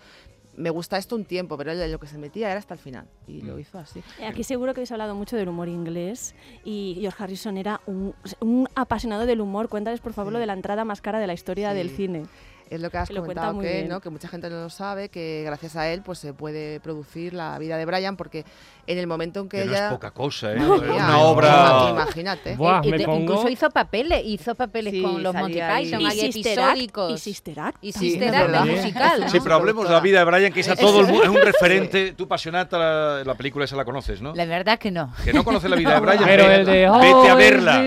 Me 0.58 0.70
gusta 0.70 0.98
esto 0.98 1.16
un 1.16 1.26
tiempo, 1.26 1.58
pero 1.58 1.74
lo 1.74 2.00
que 2.00 2.08
se 2.08 2.18
metía 2.18 2.50
era 2.50 2.60
hasta 2.60 2.74
el 2.74 2.80
final 2.80 3.08
y 3.28 3.42
lo 3.42 3.56
Mm. 3.56 3.60
hizo 3.60 3.78
así. 3.78 4.02
Aquí 4.26 4.44
seguro 4.44 4.74
que 4.74 4.80
habéis 4.80 4.92
hablado 4.92 5.14
mucho 5.16 5.36
del 5.36 5.50
humor 5.50 5.68
inglés 5.68 6.34
y 6.64 6.98
George 7.02 7.22
Harrison 7.24 7.58
era 7.58 7.82
un, 7.88 8.14
un 8.40 8.68
apasionado 8.76 9.26
del 9.26 9.42
humor. 9.42 9.68
Cuéntales, 9.70 10.00
por 10.00 10.14
favor, 10.14 10.32
Sí. 10.32 10.34
lo 10.36 10.40
de 10.40 10.46
la 10.46 10.54
entrada 10.54 10.86
más 10.86 11.02
cara 11.02 11.20
de 11.20 11.28
la 11.28 11.34
historia 11.34 11.72
Sí. 11.72 11.78
del 11.78 11.90
cine. 11.90 12.24
Es 12.70 12.82
lo 12.82 12.90
que 12.90 12.98
has 12.98 13.10
Que 13.10 13.16
comentado 13.16 13.60
que, 13.60 13.72
bien. 13.74 13.90
¿no? 13.90 14.02
que 14.02 14.10
mucha 14.10 14.28
gente 14.28 14.50
no 14.50 14.56
lo 14.64 14.70
sabe, 14.72 15.10
que 15.10 15.44
gracias 15.46 15.76
a 15.76 15.88
él 15.90 16.02
pues 16.02 16.18
se 16.18 16.34
puede 16.34 16.80
producir 16.80 17.34
la 17.34 17.60
vida 17.60 17.78
de 17.78 17.86
Brian, 17.86 18.18
porque 18.18 18.44
en 18.88 18.98
el 18.98 19.06
momento 19.06 19.40
en 19.42 19.50
que 19.50 19.60
Que 19.60 19.66
no 19.66 19.72
ella... 19.72 19.86
es 19.88 19.94
poca 19.94 20.10
cosa, 20.12 20.52
¿eh? 20.54 20.56
Mía, 20.60 20.68
una 20.68 21.20
obra. 21.20 21.88
Imagínate. 21.92 22.56
Buah, 22.56 22.82
me 22.82 22.98
de- 22.98 23.06
pongo- 23.06 23.22
Incluso 23.22 23.50
hizo 23.50 23.70
papeles, 23.70 24.24
hizo 24.26 24.56
papeles 24.56 24.94
Sí, 24.94 25.02
con 25.04 25.22
los 25.22 25.34
Monty. 25.36 25.54
Python, 25.60 26.02
Y 26.02 26.06
hay 26.06 26.32
Sister 26.32 26.60
Act, 26.60 26.70
episódicos. 26.72 27.12
y 27.12 27.18
Sister 27.20 27.60
Act 27.60 27.78
Y. 27.84 27.94
Sister 27.94 28.36
Act, 28.36 28.50
el 28.68 28.76
musical. 28.76 29.24
Sí, 29.26 29.30
Sí, 29.30 29.40
pero 29.44 29.56
hablemos 29.56 29.88
de 29.88 29.94
la 29.94 30.00
vida 30.00 30.20
de 30.20 30.26
Brian, 30.26 30.52
que 30.52 30.60
es 30.62 30.70
a 30.70 30.76
todo 30.76 31.02
el 31.02 31.06
mundo, 31.08 31.24
es 31.24 31.30
un 31.30 31.38
referente. 31.42 32.14
Tú, 32.14 32.24
apasionata, 32.24 32.78
la, 32.80 33.24
la 33.24 33.36
película 33.36 33.66
esa 33.66 33.76
la 33.76 33.86
conoces, 33.86 34.22
¿no? 34.22 34.34
La 34.34 34.46
verdad 34.46 34.80
que 34.80 34.90
no. 34.90 35.14
Que 35.24 35.34
no 35.34 35.44
conoces 35.44 35.70
la 35.70 35.76
vida 35.76 35.94
de 35.94 36.00
Brian, 36.00 36.24
Pero 36.26 36.50
el 36.52 36.66
de 36.66 36.90
vete 36.90 37.30
a 37.30 37.36
verla. 37.36 37.84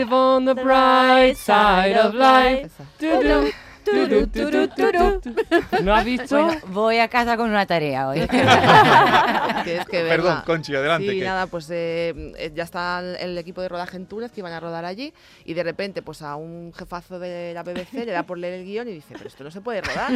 ¿No 5.82 5.94
has 5.94 6.04
visto? 6.04 6.42
Bueno, 6.42 6.60
voy 6.68 6.98
a 6.98 7.08
casa 7.08 7.36
con 7.36 7.50
una 7.50 7.66
tarea 7.66 8.08
hoy. 8.08 8.20
Tienes 9.64 9.86
que 9.86 10.04
Perdón. 10.04 10.42
Conchi, 10.46 10.74
adelante. 10.74 11.10
Sí, 11.10 11.18
que- 11.18 11.24
nada, 11.24 11.46
pues 11.46 11.68
eh, 11.70 12.34
eh, 12.38 12.52
ya 12.54 12.64
está 12.64 13.00
el, 13.00 13.36
equipo 13.38 13.60
de 13.60 13.68
rodaje 13.68 13.96
en 13.96 14.06
Túnez 14.06 14.32
que 14.32 14.40
iban 14.40 14.52
a 14.52 14.60
rodar 14.60 14.84
allí 14.84 15.12
y 15.44 15.54
de 15.54 15.62
repente 15.62 16.02
pues 16.02 16.22
a 16.22 16.36
un 16.36 16.72
jefazo 16.74 17.18
de 17.18 17.52
la 17.54 17.62
BBC 17.62 17.92
le 18.04 18.12
da 18.12 18.24
por 18.24 18.38
leer 18.38 18.54
el 18.54 18.64
guion 18.64 18.88
y 18.88 18.92
dice, 18.92 19.14
pero 19.16 19.28
esto 19.28 19.44
no 19.44 19.50
se 19.50 19.60
puede 19.60 19.80
rodar 19.80 20.12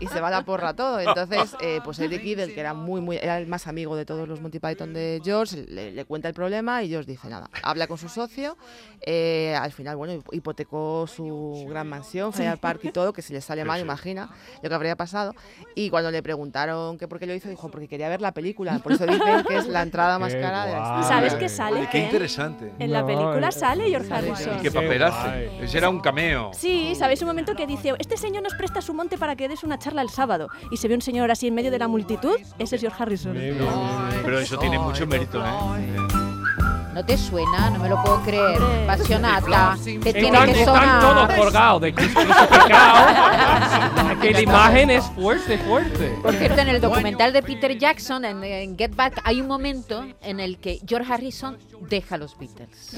y 0.00 0.06
se 0.06 0.20
va 0.20 0.28
a 0.28 0.30
la 0.30 0.42
porra 0.44 0.74
todo. 0.74 1.00
Entonces, 1.00 1.54
eh, 1.60 1.80
pues 1.84 1.98
Eric 1.98 2.24
Idle, 2.24 2.52
que 2.54 2.60
era 2.60 2.74
muy, 2.74 3.00
muy, 3.00 3.16
era 3.16 3.38
el 3.38 3.46
más 3.46 3.66
amigo 3.66 3.96
de 3.96 4.04
todos 4.04 4.28
los 4.28 4.40
Monty 4.40 4.58
Python 4.58 4.92
de 4.94 5.20
George, 5.24 5.64
le, 5.68 5.92
le 5.92 6.04
cuenta 6.04 6.28
el 6.28 6.34
problema 6.34 6.82
y 6.82 6.88
George 6.88 7.10
dice, 7.10 7.28
nada, 7.28 7.50
habla 7.62 7.86
con 7.86 7.98
su 7.98 8.08
socio, 8.08 8.56
eh, 9.00 9.54
al 9.60 9.72
final, 9.72 9.96
bueno, 9.96 10.22
hipotecó 10.32 11.06
su 11.06 11.66
gran 11.68 11.88
mansión, 11.88 12.32
Fire 12.32 12.58
Park 12.58 12.80
y 12.84 12.92
todo, 12.92 13.03
que 13.12 13.22
si 13.22 13.32
le 13.32 13.40
sale 13.40 13.64
mal, 13.64 13.76
Sí, 13.76 13.80
sí. 13.82 13.84
imagina 13.86 14.30
lo 14.62 14.68
que 14.68 14.74
habría 14.74 14.96
pasado. 14.96 15.34
Y 15.74 15.90
cuando 15.90 16.10
le 16.10 16.22
preguntaron 16.22 16.98
que 16.98 17.06
por 17.08 17.18
qué 17.18 17.26
lo 17.26 17.34
hizo, 17.34 17.48
dijo, 17.48 17.68
porque 17.70 17.88
quería 17.88 18.08
ver 18.08 18.20
la 18.20 18.32
película. 18.32 18.78
Por 18.78 18.92
eso 18.92 19.06
dicen 19.06 19.44
que 19.46 19.56
es 19.56 19.66
la 19.66 19.82
entrada 19.82 20.18
más 20.18 20.34
cara 20.34 20.66
de 20.66 20.72
la 20.72 20.78
historia. 20.78 21.08
¿Sabes 21.08 21.34
que 21.34 21.48
sale? 21.48 21.76
Oye, 21.80 21.86
qué 21.86 21.98
Ken? 21.98 22.04
interesante. 22.04 22.72
En 22.78 22.92
la 22.92 23.00
No, 23.02 23.06
pelíula 23.06 23.48
eh, 23.48 23.52
sale 23.52 23.88
George 23.88 24.12
Harrison. 24.12 24.58
¿Y 24.58 24.62
qué 24.62 24.70
papel 24.70 25.02
hace? 25.02 25.64
Ese 25.64 25.78
era 25.78 25.88
un 25.88 26.00
cameo. 26.00 26.50
Sí, 26.54 26.94
¿sabéis 26.94 27.20
un 27.22 27.28
momento 27.28 27.54
que 27.54 27.66
dice, 27.66 27.94
este 27.98 28.16
señor 28.16 28.42
nos 28.42 28.54
presta 28.54 28.80
su 28.80 28.94
monte 28.94 29.18
para 29.18 29.36
que 29.36 29.48
des 29.48 29.62
una 29.64 29.78
charla 29.78 30.02
el 30.02 30.10
sábado? 30.10 30.48
Y 30.70 30.76
se 30.76 30.88
ve 30.88 30.94
un 30.94 31.02
señor 31.02 31.30
así 31.30 31.48
en 31.48 31.54
medio 31.54 31.70
de 31.70 31.78
la 31.78 31.88
multitud, 31.88 32.36
ese 32.58 32.76
es 32.76 32.80
George 32.80 33.02
Harrison. 33.02 33.34
Pero 34.24 34.38
eso 34.38 34.58
tiene 34.58 34.78
mucho 34.78 35.06
mérito, 35.06 35.44
¿eh? 35.44 36.23
¿No 36.94 37.04
te 37.04 37.18
suena? 37.18 37.70
No 37.70 37.80
me 37.80 37.88
lo 37.88 38.00
puedo 38.04 38.22
creer. 38.22 38.60
Pasionata. 38.86 39.76
Te 39.82 40.12
tiene 40.12 40.28
Están, 40.28 40.52
que 40.52 40.60
están 40.60 41.00
todos 41.00 41.18
sonar. 41.22 41.36
colgados 41.38 41.82
de 41.82 41.92
Cristo 41.92 42.20
crucificado. 42.20 43.08
Es 44.12 44.18
que 44.22 44.30
la 44.30 44.40
imagen 44.40 44.90
es 44.90 45.04
fuerte, 45.06 45.58
fuerte. 45.58 46.16
Por 46.22 46.34
cierto, 46.34 46.60
en 46.60 46.68
el 46.68 46.80
documental 46.80 47.32
de 47.32 47.42
Peter 47.42 47.76
Jackson, 47.76 48.24
en, 48.24 48.44
en 48.44 48.78
Get 48.78 48.94
Back, 48.94 49.20
hay 49.24 49.40
un 49.40 49.48
momento 49.48 50.06
en 50.22 50.38
el 50.38 50.58
que 50.58 50.78
George 50.86 51.12
Harrison 51.12 51.58
deja 51.80 52.14
a 52.14 52.18
los 52.18 52.38
Beatles. 52.38 52.96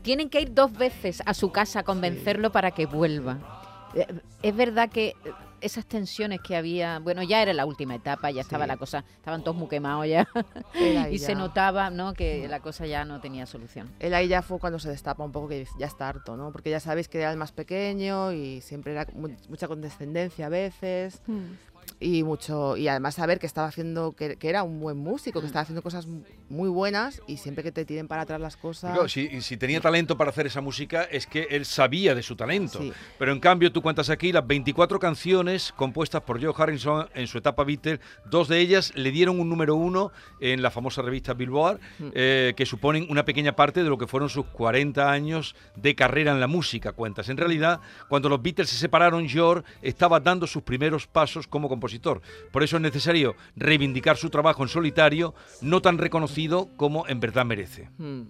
Tienen 0.00 0.30
que 0.30 0.40
ir 0.40 0.54
dos 0.54 0.72
veces 0.72 1.22
a 1.26 1.34
su 1.34 1.52
casa 1.52 1.80
a 1.80 1.82
convencerlo 1.82 2.50
para 2.50 2.70
que 2.70 2.86
vuelva. 2.86 3.65
Eh, 3.96 4.06
Es 4.42 4.54
verdad 4.56 4.88
que 4.90 5.08
eh, 5.08 5.14
esas 5.60 5.86
tensiones 5.86 6.40
que 6.40 6.54
había, 6.54 6.98
bueno, 6.98 7.22
ya 7.22 7.40
era 7.42 7.52
la 7.54 7.64
última 7.64 7.94
etapa, 7.94 8.30
ya 8.30 8.42
estaba 8.42 8.64
Sí. 8.64 8.68
la 8.68 8.76
cosa, 8.76 9.04
estaban 9.16 9.42
todos 9.42 9.56
muy 9.56 9.68
quemados 9.68 10.06
ya, 10.06 10.28
y 11.10 11.18
se 11.18 11.34
notaba, 11.34 11.88
¿no? 11.90 12.12
Que 12.12 12.46
la 12.46 12.60
cosa 12.60 12.86
ya 12.86 13.04
no 13.06 13.20
tenía 13.20 13.46
solución. 13.46 13.90
Él 13.98 14.12
ahí 14.14 14.28
ya 14.28 14.42
fue 14.42 14.58
cuando 14.58 14.78
se 14.78 14.90
destapa 14.90 15.24
un 15.24 15.32
poco 15.32 15.48
que 15.48 15.66
ya 15.78 15.86
está 15.86 16.08
harto, 16.10 16.36
¿no? 16.36 16.52
Porque 16.52 16.70
ya 16.70 16.78
sabéis 16.78 17.08
que 17.08 17.18
era 17.18 17.30
el 17.32 17.38
más 17.38 17.52
pequeño 17.52 18.32
y 18.32 18.60
siempre 18.60 18.92
era 18.92 19.06
mu- 19.14 19.34
mucha 19.48 19.66
condescendencia 19.66 20.46
a 20.46 20.50
veces 20.50 21.22
Hmm. 21.26 21.54
Y 21.98 22.22
mucho 22.24 22.76
y 22.76 22.88
además 22.88 23.14
saber 23.14 23.38
que 23.38 23.46
estaba 23.46 23.68
haciendo 23.68 24.12
que, 24.12 24.36
que 24.36 24.48
era 24.48 24.62
un 24.62 24.80
buen 24.80 24.96
músico, 24.98 25.40
que 25.40 25.46
estaba 25.46 25.62
haciendo 25.62 25.82
cosas 25.82 26.06
mu- 26.06 26.22
muy 26.48 26.68
buenas 26.68 27.22
y 27.26 27.38
siempre 27.38 27.64
que 27.64 27.72
te 27.72 27.84
tiren 27.84 28.06
para 28.08 28.22
atrás 28.22 28.40
las 28.40 28.56
cosas. 28.56 28.92
Claro, 28.92 29.08
si, 29.08 29.40
si 29.40 29.56
tenía 29.56 29.80
talento 29.80 30.16
para 30.16 30.30
hacer 30.30 30.46
esa 30.46 30.60
música 30.60 31.04
es 31.04 31.26
que 31.26 31.48
él 31.50 31.64
sabía 31.64 32.14
de 32.14 32.22
su 32.22 32.36
talento. 32.36 32.80
Sí. 32.80 32.92
Pero 33.18 33.32
en 33.32 33.40
cambio 33.40 33.72
tú 33.72 33.82
cuentas 33.82 34.10
aquí 34.10 34.30
las 34.32 34.46
24 34.46 34.98
canciones 34.98 35.72
compuestas 35.76 36.22
por 36.22 36.42
Joe 36.42 36.52
Harrison 36.56 37.08
en 37.14 37.26
su 37.26 37.38
etapa 37.38 37.64
Beatle, 37.64 38.00
dos 38.30 38.48
de 38.48 38.60
ellas 38.60 38.92
le 38.94 39.10
dieron 39.10 39.40
un 39.40 39.48
número 39.48 39.74
uno 39.74 40.12
en 40.40 40.62
la 40.62 40.70
famosa 40.70 41.02
revista 41.02 41.32
Billboard, 41.34 41.80
Mm. 41.98 42.08
eh, 42.14 42.54
que 42.56 42.66
suponen 42.66 43.06
una 43.10 43.24
pequeña 43.24 43.54
parte 43.56 43.82
de 43.82 43.88
lo 43.88 43.96
que 43.98 44.06
fueron 44.06 44.28
sus 44.28 44.44
40 44.46 45.10
años 45.10 45.54
de 45.76 45.94
carrera 45.94 46.32
en 46.32 46.40
la 46.40 46.46
música, 46.46 46.92
cuentas. 46.92 47.28
En 47.28 47.36
realidad, 47.36 47.80
cuando 48.08 48.28
los 48.28 48.42
Beatles 48.42 48.68
se 48.68 48.76
separaron, 48.76 49.28
George 49.28 49.64
estaba 49.82 50.20
dando 50.20 50.46
sus 50.46 50.62
primeros 50.62 51.06
pasos 51.06 51.46
como 51.46 51.68
compositor. 51.76 52.22
Por 52.52 52.62
eso 52.62 52.76
es 52.76 52.82
necesario 52.82 53.36
reivindicar 53.54 54.16
su 54.16 54.30
trabajo 54.30 54.62
en 54.62 54.68
solitario, 54.68 55.34
no 55.60 55.80
tan 55.82 55.98
reconocido 55.98 56.68
como 56.76 57.06
en 57.06 57.20
verdad 57.20 57.44
merece. 57.44 57.90
Hmm. 57.98 58.22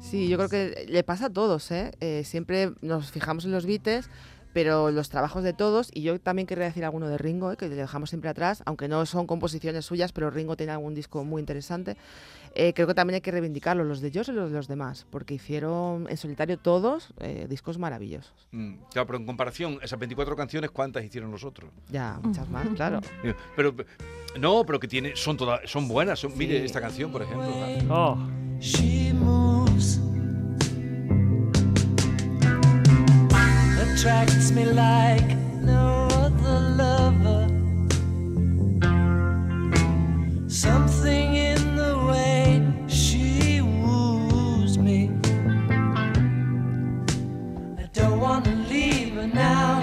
Sí, 0.00 0.28
yo 0.28 0.36
creo 0.36 0.48
que 0.48 0.86
le 0.88 1.02
pasa 1.02 1.26
a 1.26 1.30
todos, 1.30 1.70
¿eh? 1.70 1.92
Eh, 2.00 2.22
siempre 2.24 2.72
nos 2.80 3.10
fijamos 3.10 3.44
en 3.44 3.50
los 3.50 3.66
Beatles, 3.66 4.08
pero 4.56 4.90
los 4.90 5.10
trabajos 5.10 5.42
de 5.44 5.52
todos, 5.52 5.90
y 5.92 6.00
yo 6.00 6.18
también 6.18 6.46
querría 6.46 6.64
decir 6.64 6.82
alguno 6.82 7.08
de 7.08 7.18
Ringo, 7.18 7.52
eh, 7.52 7.58
que 7.58 7.68
le 7.68 7.74
dejamos 7.74 8.08
siempre 8.08 8.30
atrás, 8.30 8.62
aunque 8.64 8.88
no 8.88 9.04
son 9.04 9.26
composiciones 9.26 9.84
suyas, 9.84 10.12
pero 10.12 10.30
Ringo 10.30 10.56
tiene 10.56 10.72
algún 10.72 10.94
disco 10.94 11.24
muy 11.24 11.40
interesante. 11.40 11.98
Eh, 12.54 12.72
creo 12.72 12.86
que 12.86 12.94
también 12.94 13.16
hay 13.16 13.20
que 13.20 13.30
reivindicarlo, 13.32 13.84
los 13.84 14.00
de 14.00 14.10
George 14.10 14.32
y 14.32 14.34
los 14.34 14.50
de 14.50 14.56
los 14.56 14.66
demás, 14.66 15.06
porque 15.10 15.34
hicieron 15.34 16.06
en 16.08 16.16
solitario 16.16 16.56
todos 16.58 17.12
eh, 17.20 17.44
discos 17.50 17.76
maravillosos. 17.76 18.32
Mm, 18.52 18.76
claro, 18.90 19.06
pero 19.06 19.18
en 19.18 19.26
comparación, 19.26 19.78
esas 19.82 19.98
24 19.98 20.34
canciones, 20.36 20.70
¿cuántas 20.70 21.04
hicieron 21.04 21.30
los 21.30 21.44
otros? 21.44 21.68
Ya, 21.90 22.18
muchas 22.22 22.48
más, 22.48 22.66
claro. 22.74 23.00
Pero 23.56 23.74
no, 24.40 24.64
pero 24.64 24.80
que 24.80 24.88
tiene, 24.88 25.14
son 25.16 25.36
todas, 25.36 25.60
son 25.70 25.86
buenas. 25.86 26.18
son- 26.18 26.32
Mire 26.38 26.60
Sí. 26.60 26.64
esta 26.64 26.80
canción, 26.80 27.12
por 27.12 27.20
ejemplo. 27.20 27.46
Oh, 27.90 28.16
attracts 34.06 34.52
me 34.52 34.64
like 34.64 35.34
no 35.62 36.06
other 36.12 36.60
lover. 36.76 37.48
Something 40.48 41.34
in 41.34 41.76
the 41.76 41.96
way 42.08 42.62
she 42.86 43.60
woos 43.60 44.78
me. 44.78 45.10
I 47.78 47.88
don't 47.92 48.20
wanna 48.20 48.54
leave 48.68 49.14
her 49.16 49.26
now. 49.26 49.82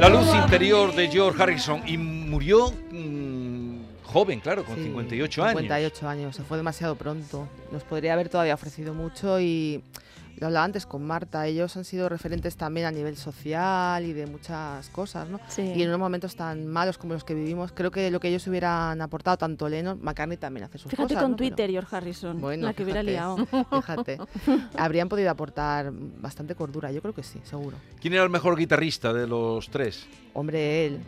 La 0.00 0.08
luz 0.08 0.34
interior 0.34 0.94
de 0.94 1.08
George 1.08 1.42
Harrison 1.42 1.82
y 1.86 1.98
murió 1.98 2.72
mm, 2.90 4.04
joven, 4.04 4.40
claro, 4.40 4.64
con 4.64 4.76
Sí, 4.76 4.84
58 4.84 5.42
años. 5.42 5.60
58 5.60 6.08
años, 6.08 6.36
se 6.36 6.42
fue 6.44 6.56
demasiado 6.56 6.96
pronto. 6.96 7.46
Nos 7.72 7.82
podría 7.82 8.14
haber 8.14 8.30
todavía 8.30 8.54
ofrecido 8.54 8.94
mucho 8.94 9.38
y 9.38 9.82
lo 10.40 10.46
hablaba 10.48 10.64
antes 10.64 10.86
con 10.86 11.04
Marta, 11.06 11.46
ellos 11.46 11.76
han 11.76 11.84
sido 11.84 12.08
referentes 12.08 12.56
también 12.56 12.86
a 12.86 12.90
nivel 12.90 13.16
social 13.16 14.04
y 14.04 14.12
de 14.12 14.26
muchas 14.26 14.88
cosas, 14.90 15.28
¿no? 15.28 15.40
Sí. 15.48 15.62
Y 15.62 15.82
en 15.82 15.88
unos 15.88 16.00
momentos 16.00 16.36
tan 16.36 16.66
malos 16.66 16.98
como 16.98 17.14
los 17.14 17.24
que 17.24 17.34
vivimos, 17.34 17.72
creo 17.72 17.90
que 17.90 18.10
lo 18.10 18.20
que 18.20 18.28
ellos 18.28 18.46
hubieran 18.46 19.00
aportado, 19.00 19.36
tanto 19.36 19.68
Lennon, 19.68 19.98
McCartney 20.02 20.36
también 20.38 20.64
hace 20.64 20.78
sus 20.78 20.90
Fíjate 20.90 21.08
cosas. 21.14 21.22
con 21.22 21.30
¿no? 21.32 21.36
Pero- 21.36 21.48
Twitter, 21.50 21.70
George 21.70 21.96
Harrison, 21.96 22.40
Bueno, 22.40 22.66
la 22.66 22.72
que 22.74 22.82
hubiera 22.84 23.00
fíjate, 23.00 23.12
liado. 23.12 23.36
Fíjate, 23.82 24.18
habrían 24.76 25.08
podido 25.08 25.30
aportar 25.30 25.90
bastante 25.92 26.54
cordura, 26.54 26.90
yo 26.92 27.00
creo 27.02 27.14
que 27.14 27.22
sí, 27.22 27.40
seguro. 27.44 27.76
¿Quién 28.00 28.14
era 28.14 28.22
el 28.24 28.30
mejor 28.30 28.56
guitarrista 28.56 29.12
de 29.12 29.26
los 29.26 29.68
tres? 29.70 30.06
Hombre, 30.34 30.86
él, 30.86 31.00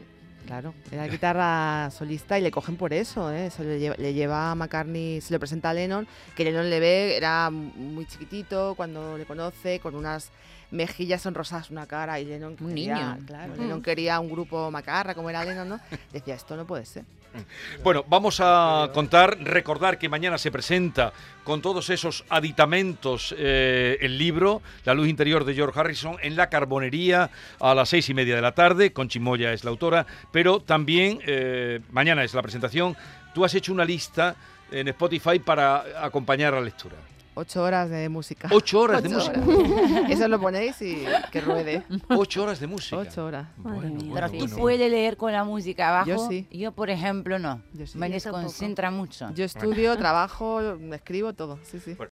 claro, 0.50 0.74
era 0.90 1.06
guitarra 1.06 1.90
solista 1.92 2.36
y 2.38 2.42
le 2.42 2.50
cogen 2.50 2.76
por 2.76 2.92
eso, 2.92 3.30
¿eh? 3.32 3.50
Se 3.50 3.62
le, 3.62 3.78
lleva, 3.78 3.94
le 3.98 4.12
lleva 4.12 4.50
a 4.50 4.54
McCartney, 4.56 5.20
se 5.20 5.32
lo 5.32 5.38
presenta 5.38 5.70
a 5.70 5.74
Lennon, 5.74 6.08
que 6.34 6.42
Lennon 6.44 6.68
le 6.68 6.80
ve, 6.80 7.16
era 7.16 7.50
muy 7.50 8.04
chiquitito 8.06 8.74
cuando 8.76 9.16
le 9.16 9.24
conoce, 9.26 9.78
con 9.78 9.94
unas 9.94 10.30
mejillas 10.72 11.22
sonrosadas, 11.22 11.70
una 11.70 11.86
cara, 11.86 12.18
y 12.20 12.24
Lennon 12.24 12.56
Un 12.60 12.68
quería, 12.68 13.14
niño. 13.14 13.26
claro, 13.26 13.54
Mm. 13.54 13.60
Lennon 13.60 13.82
quería 13.82 14.18
un 14.20 14.30
grupo 14.30 14.70
macarra 14.70 15.14
como 15.14 15.30
era 15.30 15.44
Lennon, 15.44 15.68
¿no? 15.68 15.80
Decía, 16.12 16.34
esto 16.34 16.56
no 16.56 16.66
puede 16.66 16.84
ser. 16.84 17.04
Bueno, 17.82 18.04
vamos 18.08 18.40
a 18.40 18.90
contar, 18.92 19.38
recordar 19.40 19.98
que 19.98 20.08
mañana 20.08 20.38
se 20.38 20.50
presenta 20.50 21.12
con 21.44 21.62
todos 21.62 21.90
esos 21.90 22.24
aditamentos 22.28 23.34
eh, 23.38 23.98
el 24.00 24.18
libro 24.18 24.62
La 24.84 24.94
luz 24.94 25.08
interior 25.08 25.44
de 25.44 25.54
George 25.54 25.78
Harrison 25.78 26.16
en 26.22 26.36
la 26.36 26.48
Carbonería 26.48 27.30
a 27.58 27.74
las 27.74 27.88
seis 27.88 28.08
y 28.08 28.14
media 28.14 28.36
de 28.36 28.42
la 28.42 28.52
tarde. 28.52 28.92
Conchi 28.92 29.20
Moya 29.20 29.52
es 29.52 29.64
la 29.64 29.70
autora, 29.70 30.06
pero 30.32 30.60
también 30.60 31.20
eh, 31.26 31.80
mañana 31.90 32.24
es 32.24 32.34
la 32.34 32.42
presentación. 32.42 32.96
Tú 33.34 33.44
has 33.44 33.54
hecho 33.54 33.72
una 33.72 33.84
lista 33.84 34.36
en 34.70 34.88
Spotify 34.88 35.38
para 35.38 36.04
acompañar 36.04 36.52
la 36.52 36.60
lectura. 36.60 36.96
Ocho 37.40 37.62
horas 37.62 37.88
de 37.88 38.06
música. 38.10 38.48
Ocho 38.52 38.80
horas 38.80 39.02
de 39.02 39.08
música. 39.08 39.40
horas. 39.40 40.04
Eso 40.10 40.28
lo 40.28 40.38
ponéis 40.38 40.80
y 40.82 41.04
que 41.32 41.40
ruede. 41.40 41.84
Ocho 42.10 42.42
horas 42.42 42.60
de 42.60 42.66
música. 42.66 42.98
Ocho 42.98 43.24
horas. 43.24 43.46
Madre 43.56 43.88
mía. 43.88 44.10
Pero 44.12 44.28
Sí, 44.28 44.38
tú 44.40 44.56
puedes 44.58 44.90
leer 44.90 45.16
con 45.16 45.32
la 45.32 45.42
música 45.42 45.88
abajo. 45.88 46.06
Yo 46.06 46.28
sí. 46.28 46.46
Yo, 46.50 46.72
por 46.72 46.90
ejemplo, 46.90 47.38
no. 47.38 47.62
Yo 47.72 47.86
sí. 47.86 47.96
Me 47.96 48.10
desconcentra 48.10 48.90
mucho. 48.90 49.30
Yo 49.34 49.46
estudio, 49.46 49.96
trabajo, 49.96 50.60
escribo 50.92 51.32
todo. 51.32 51.58
Sí, 51.62 51.80
sí. 51.80 51.94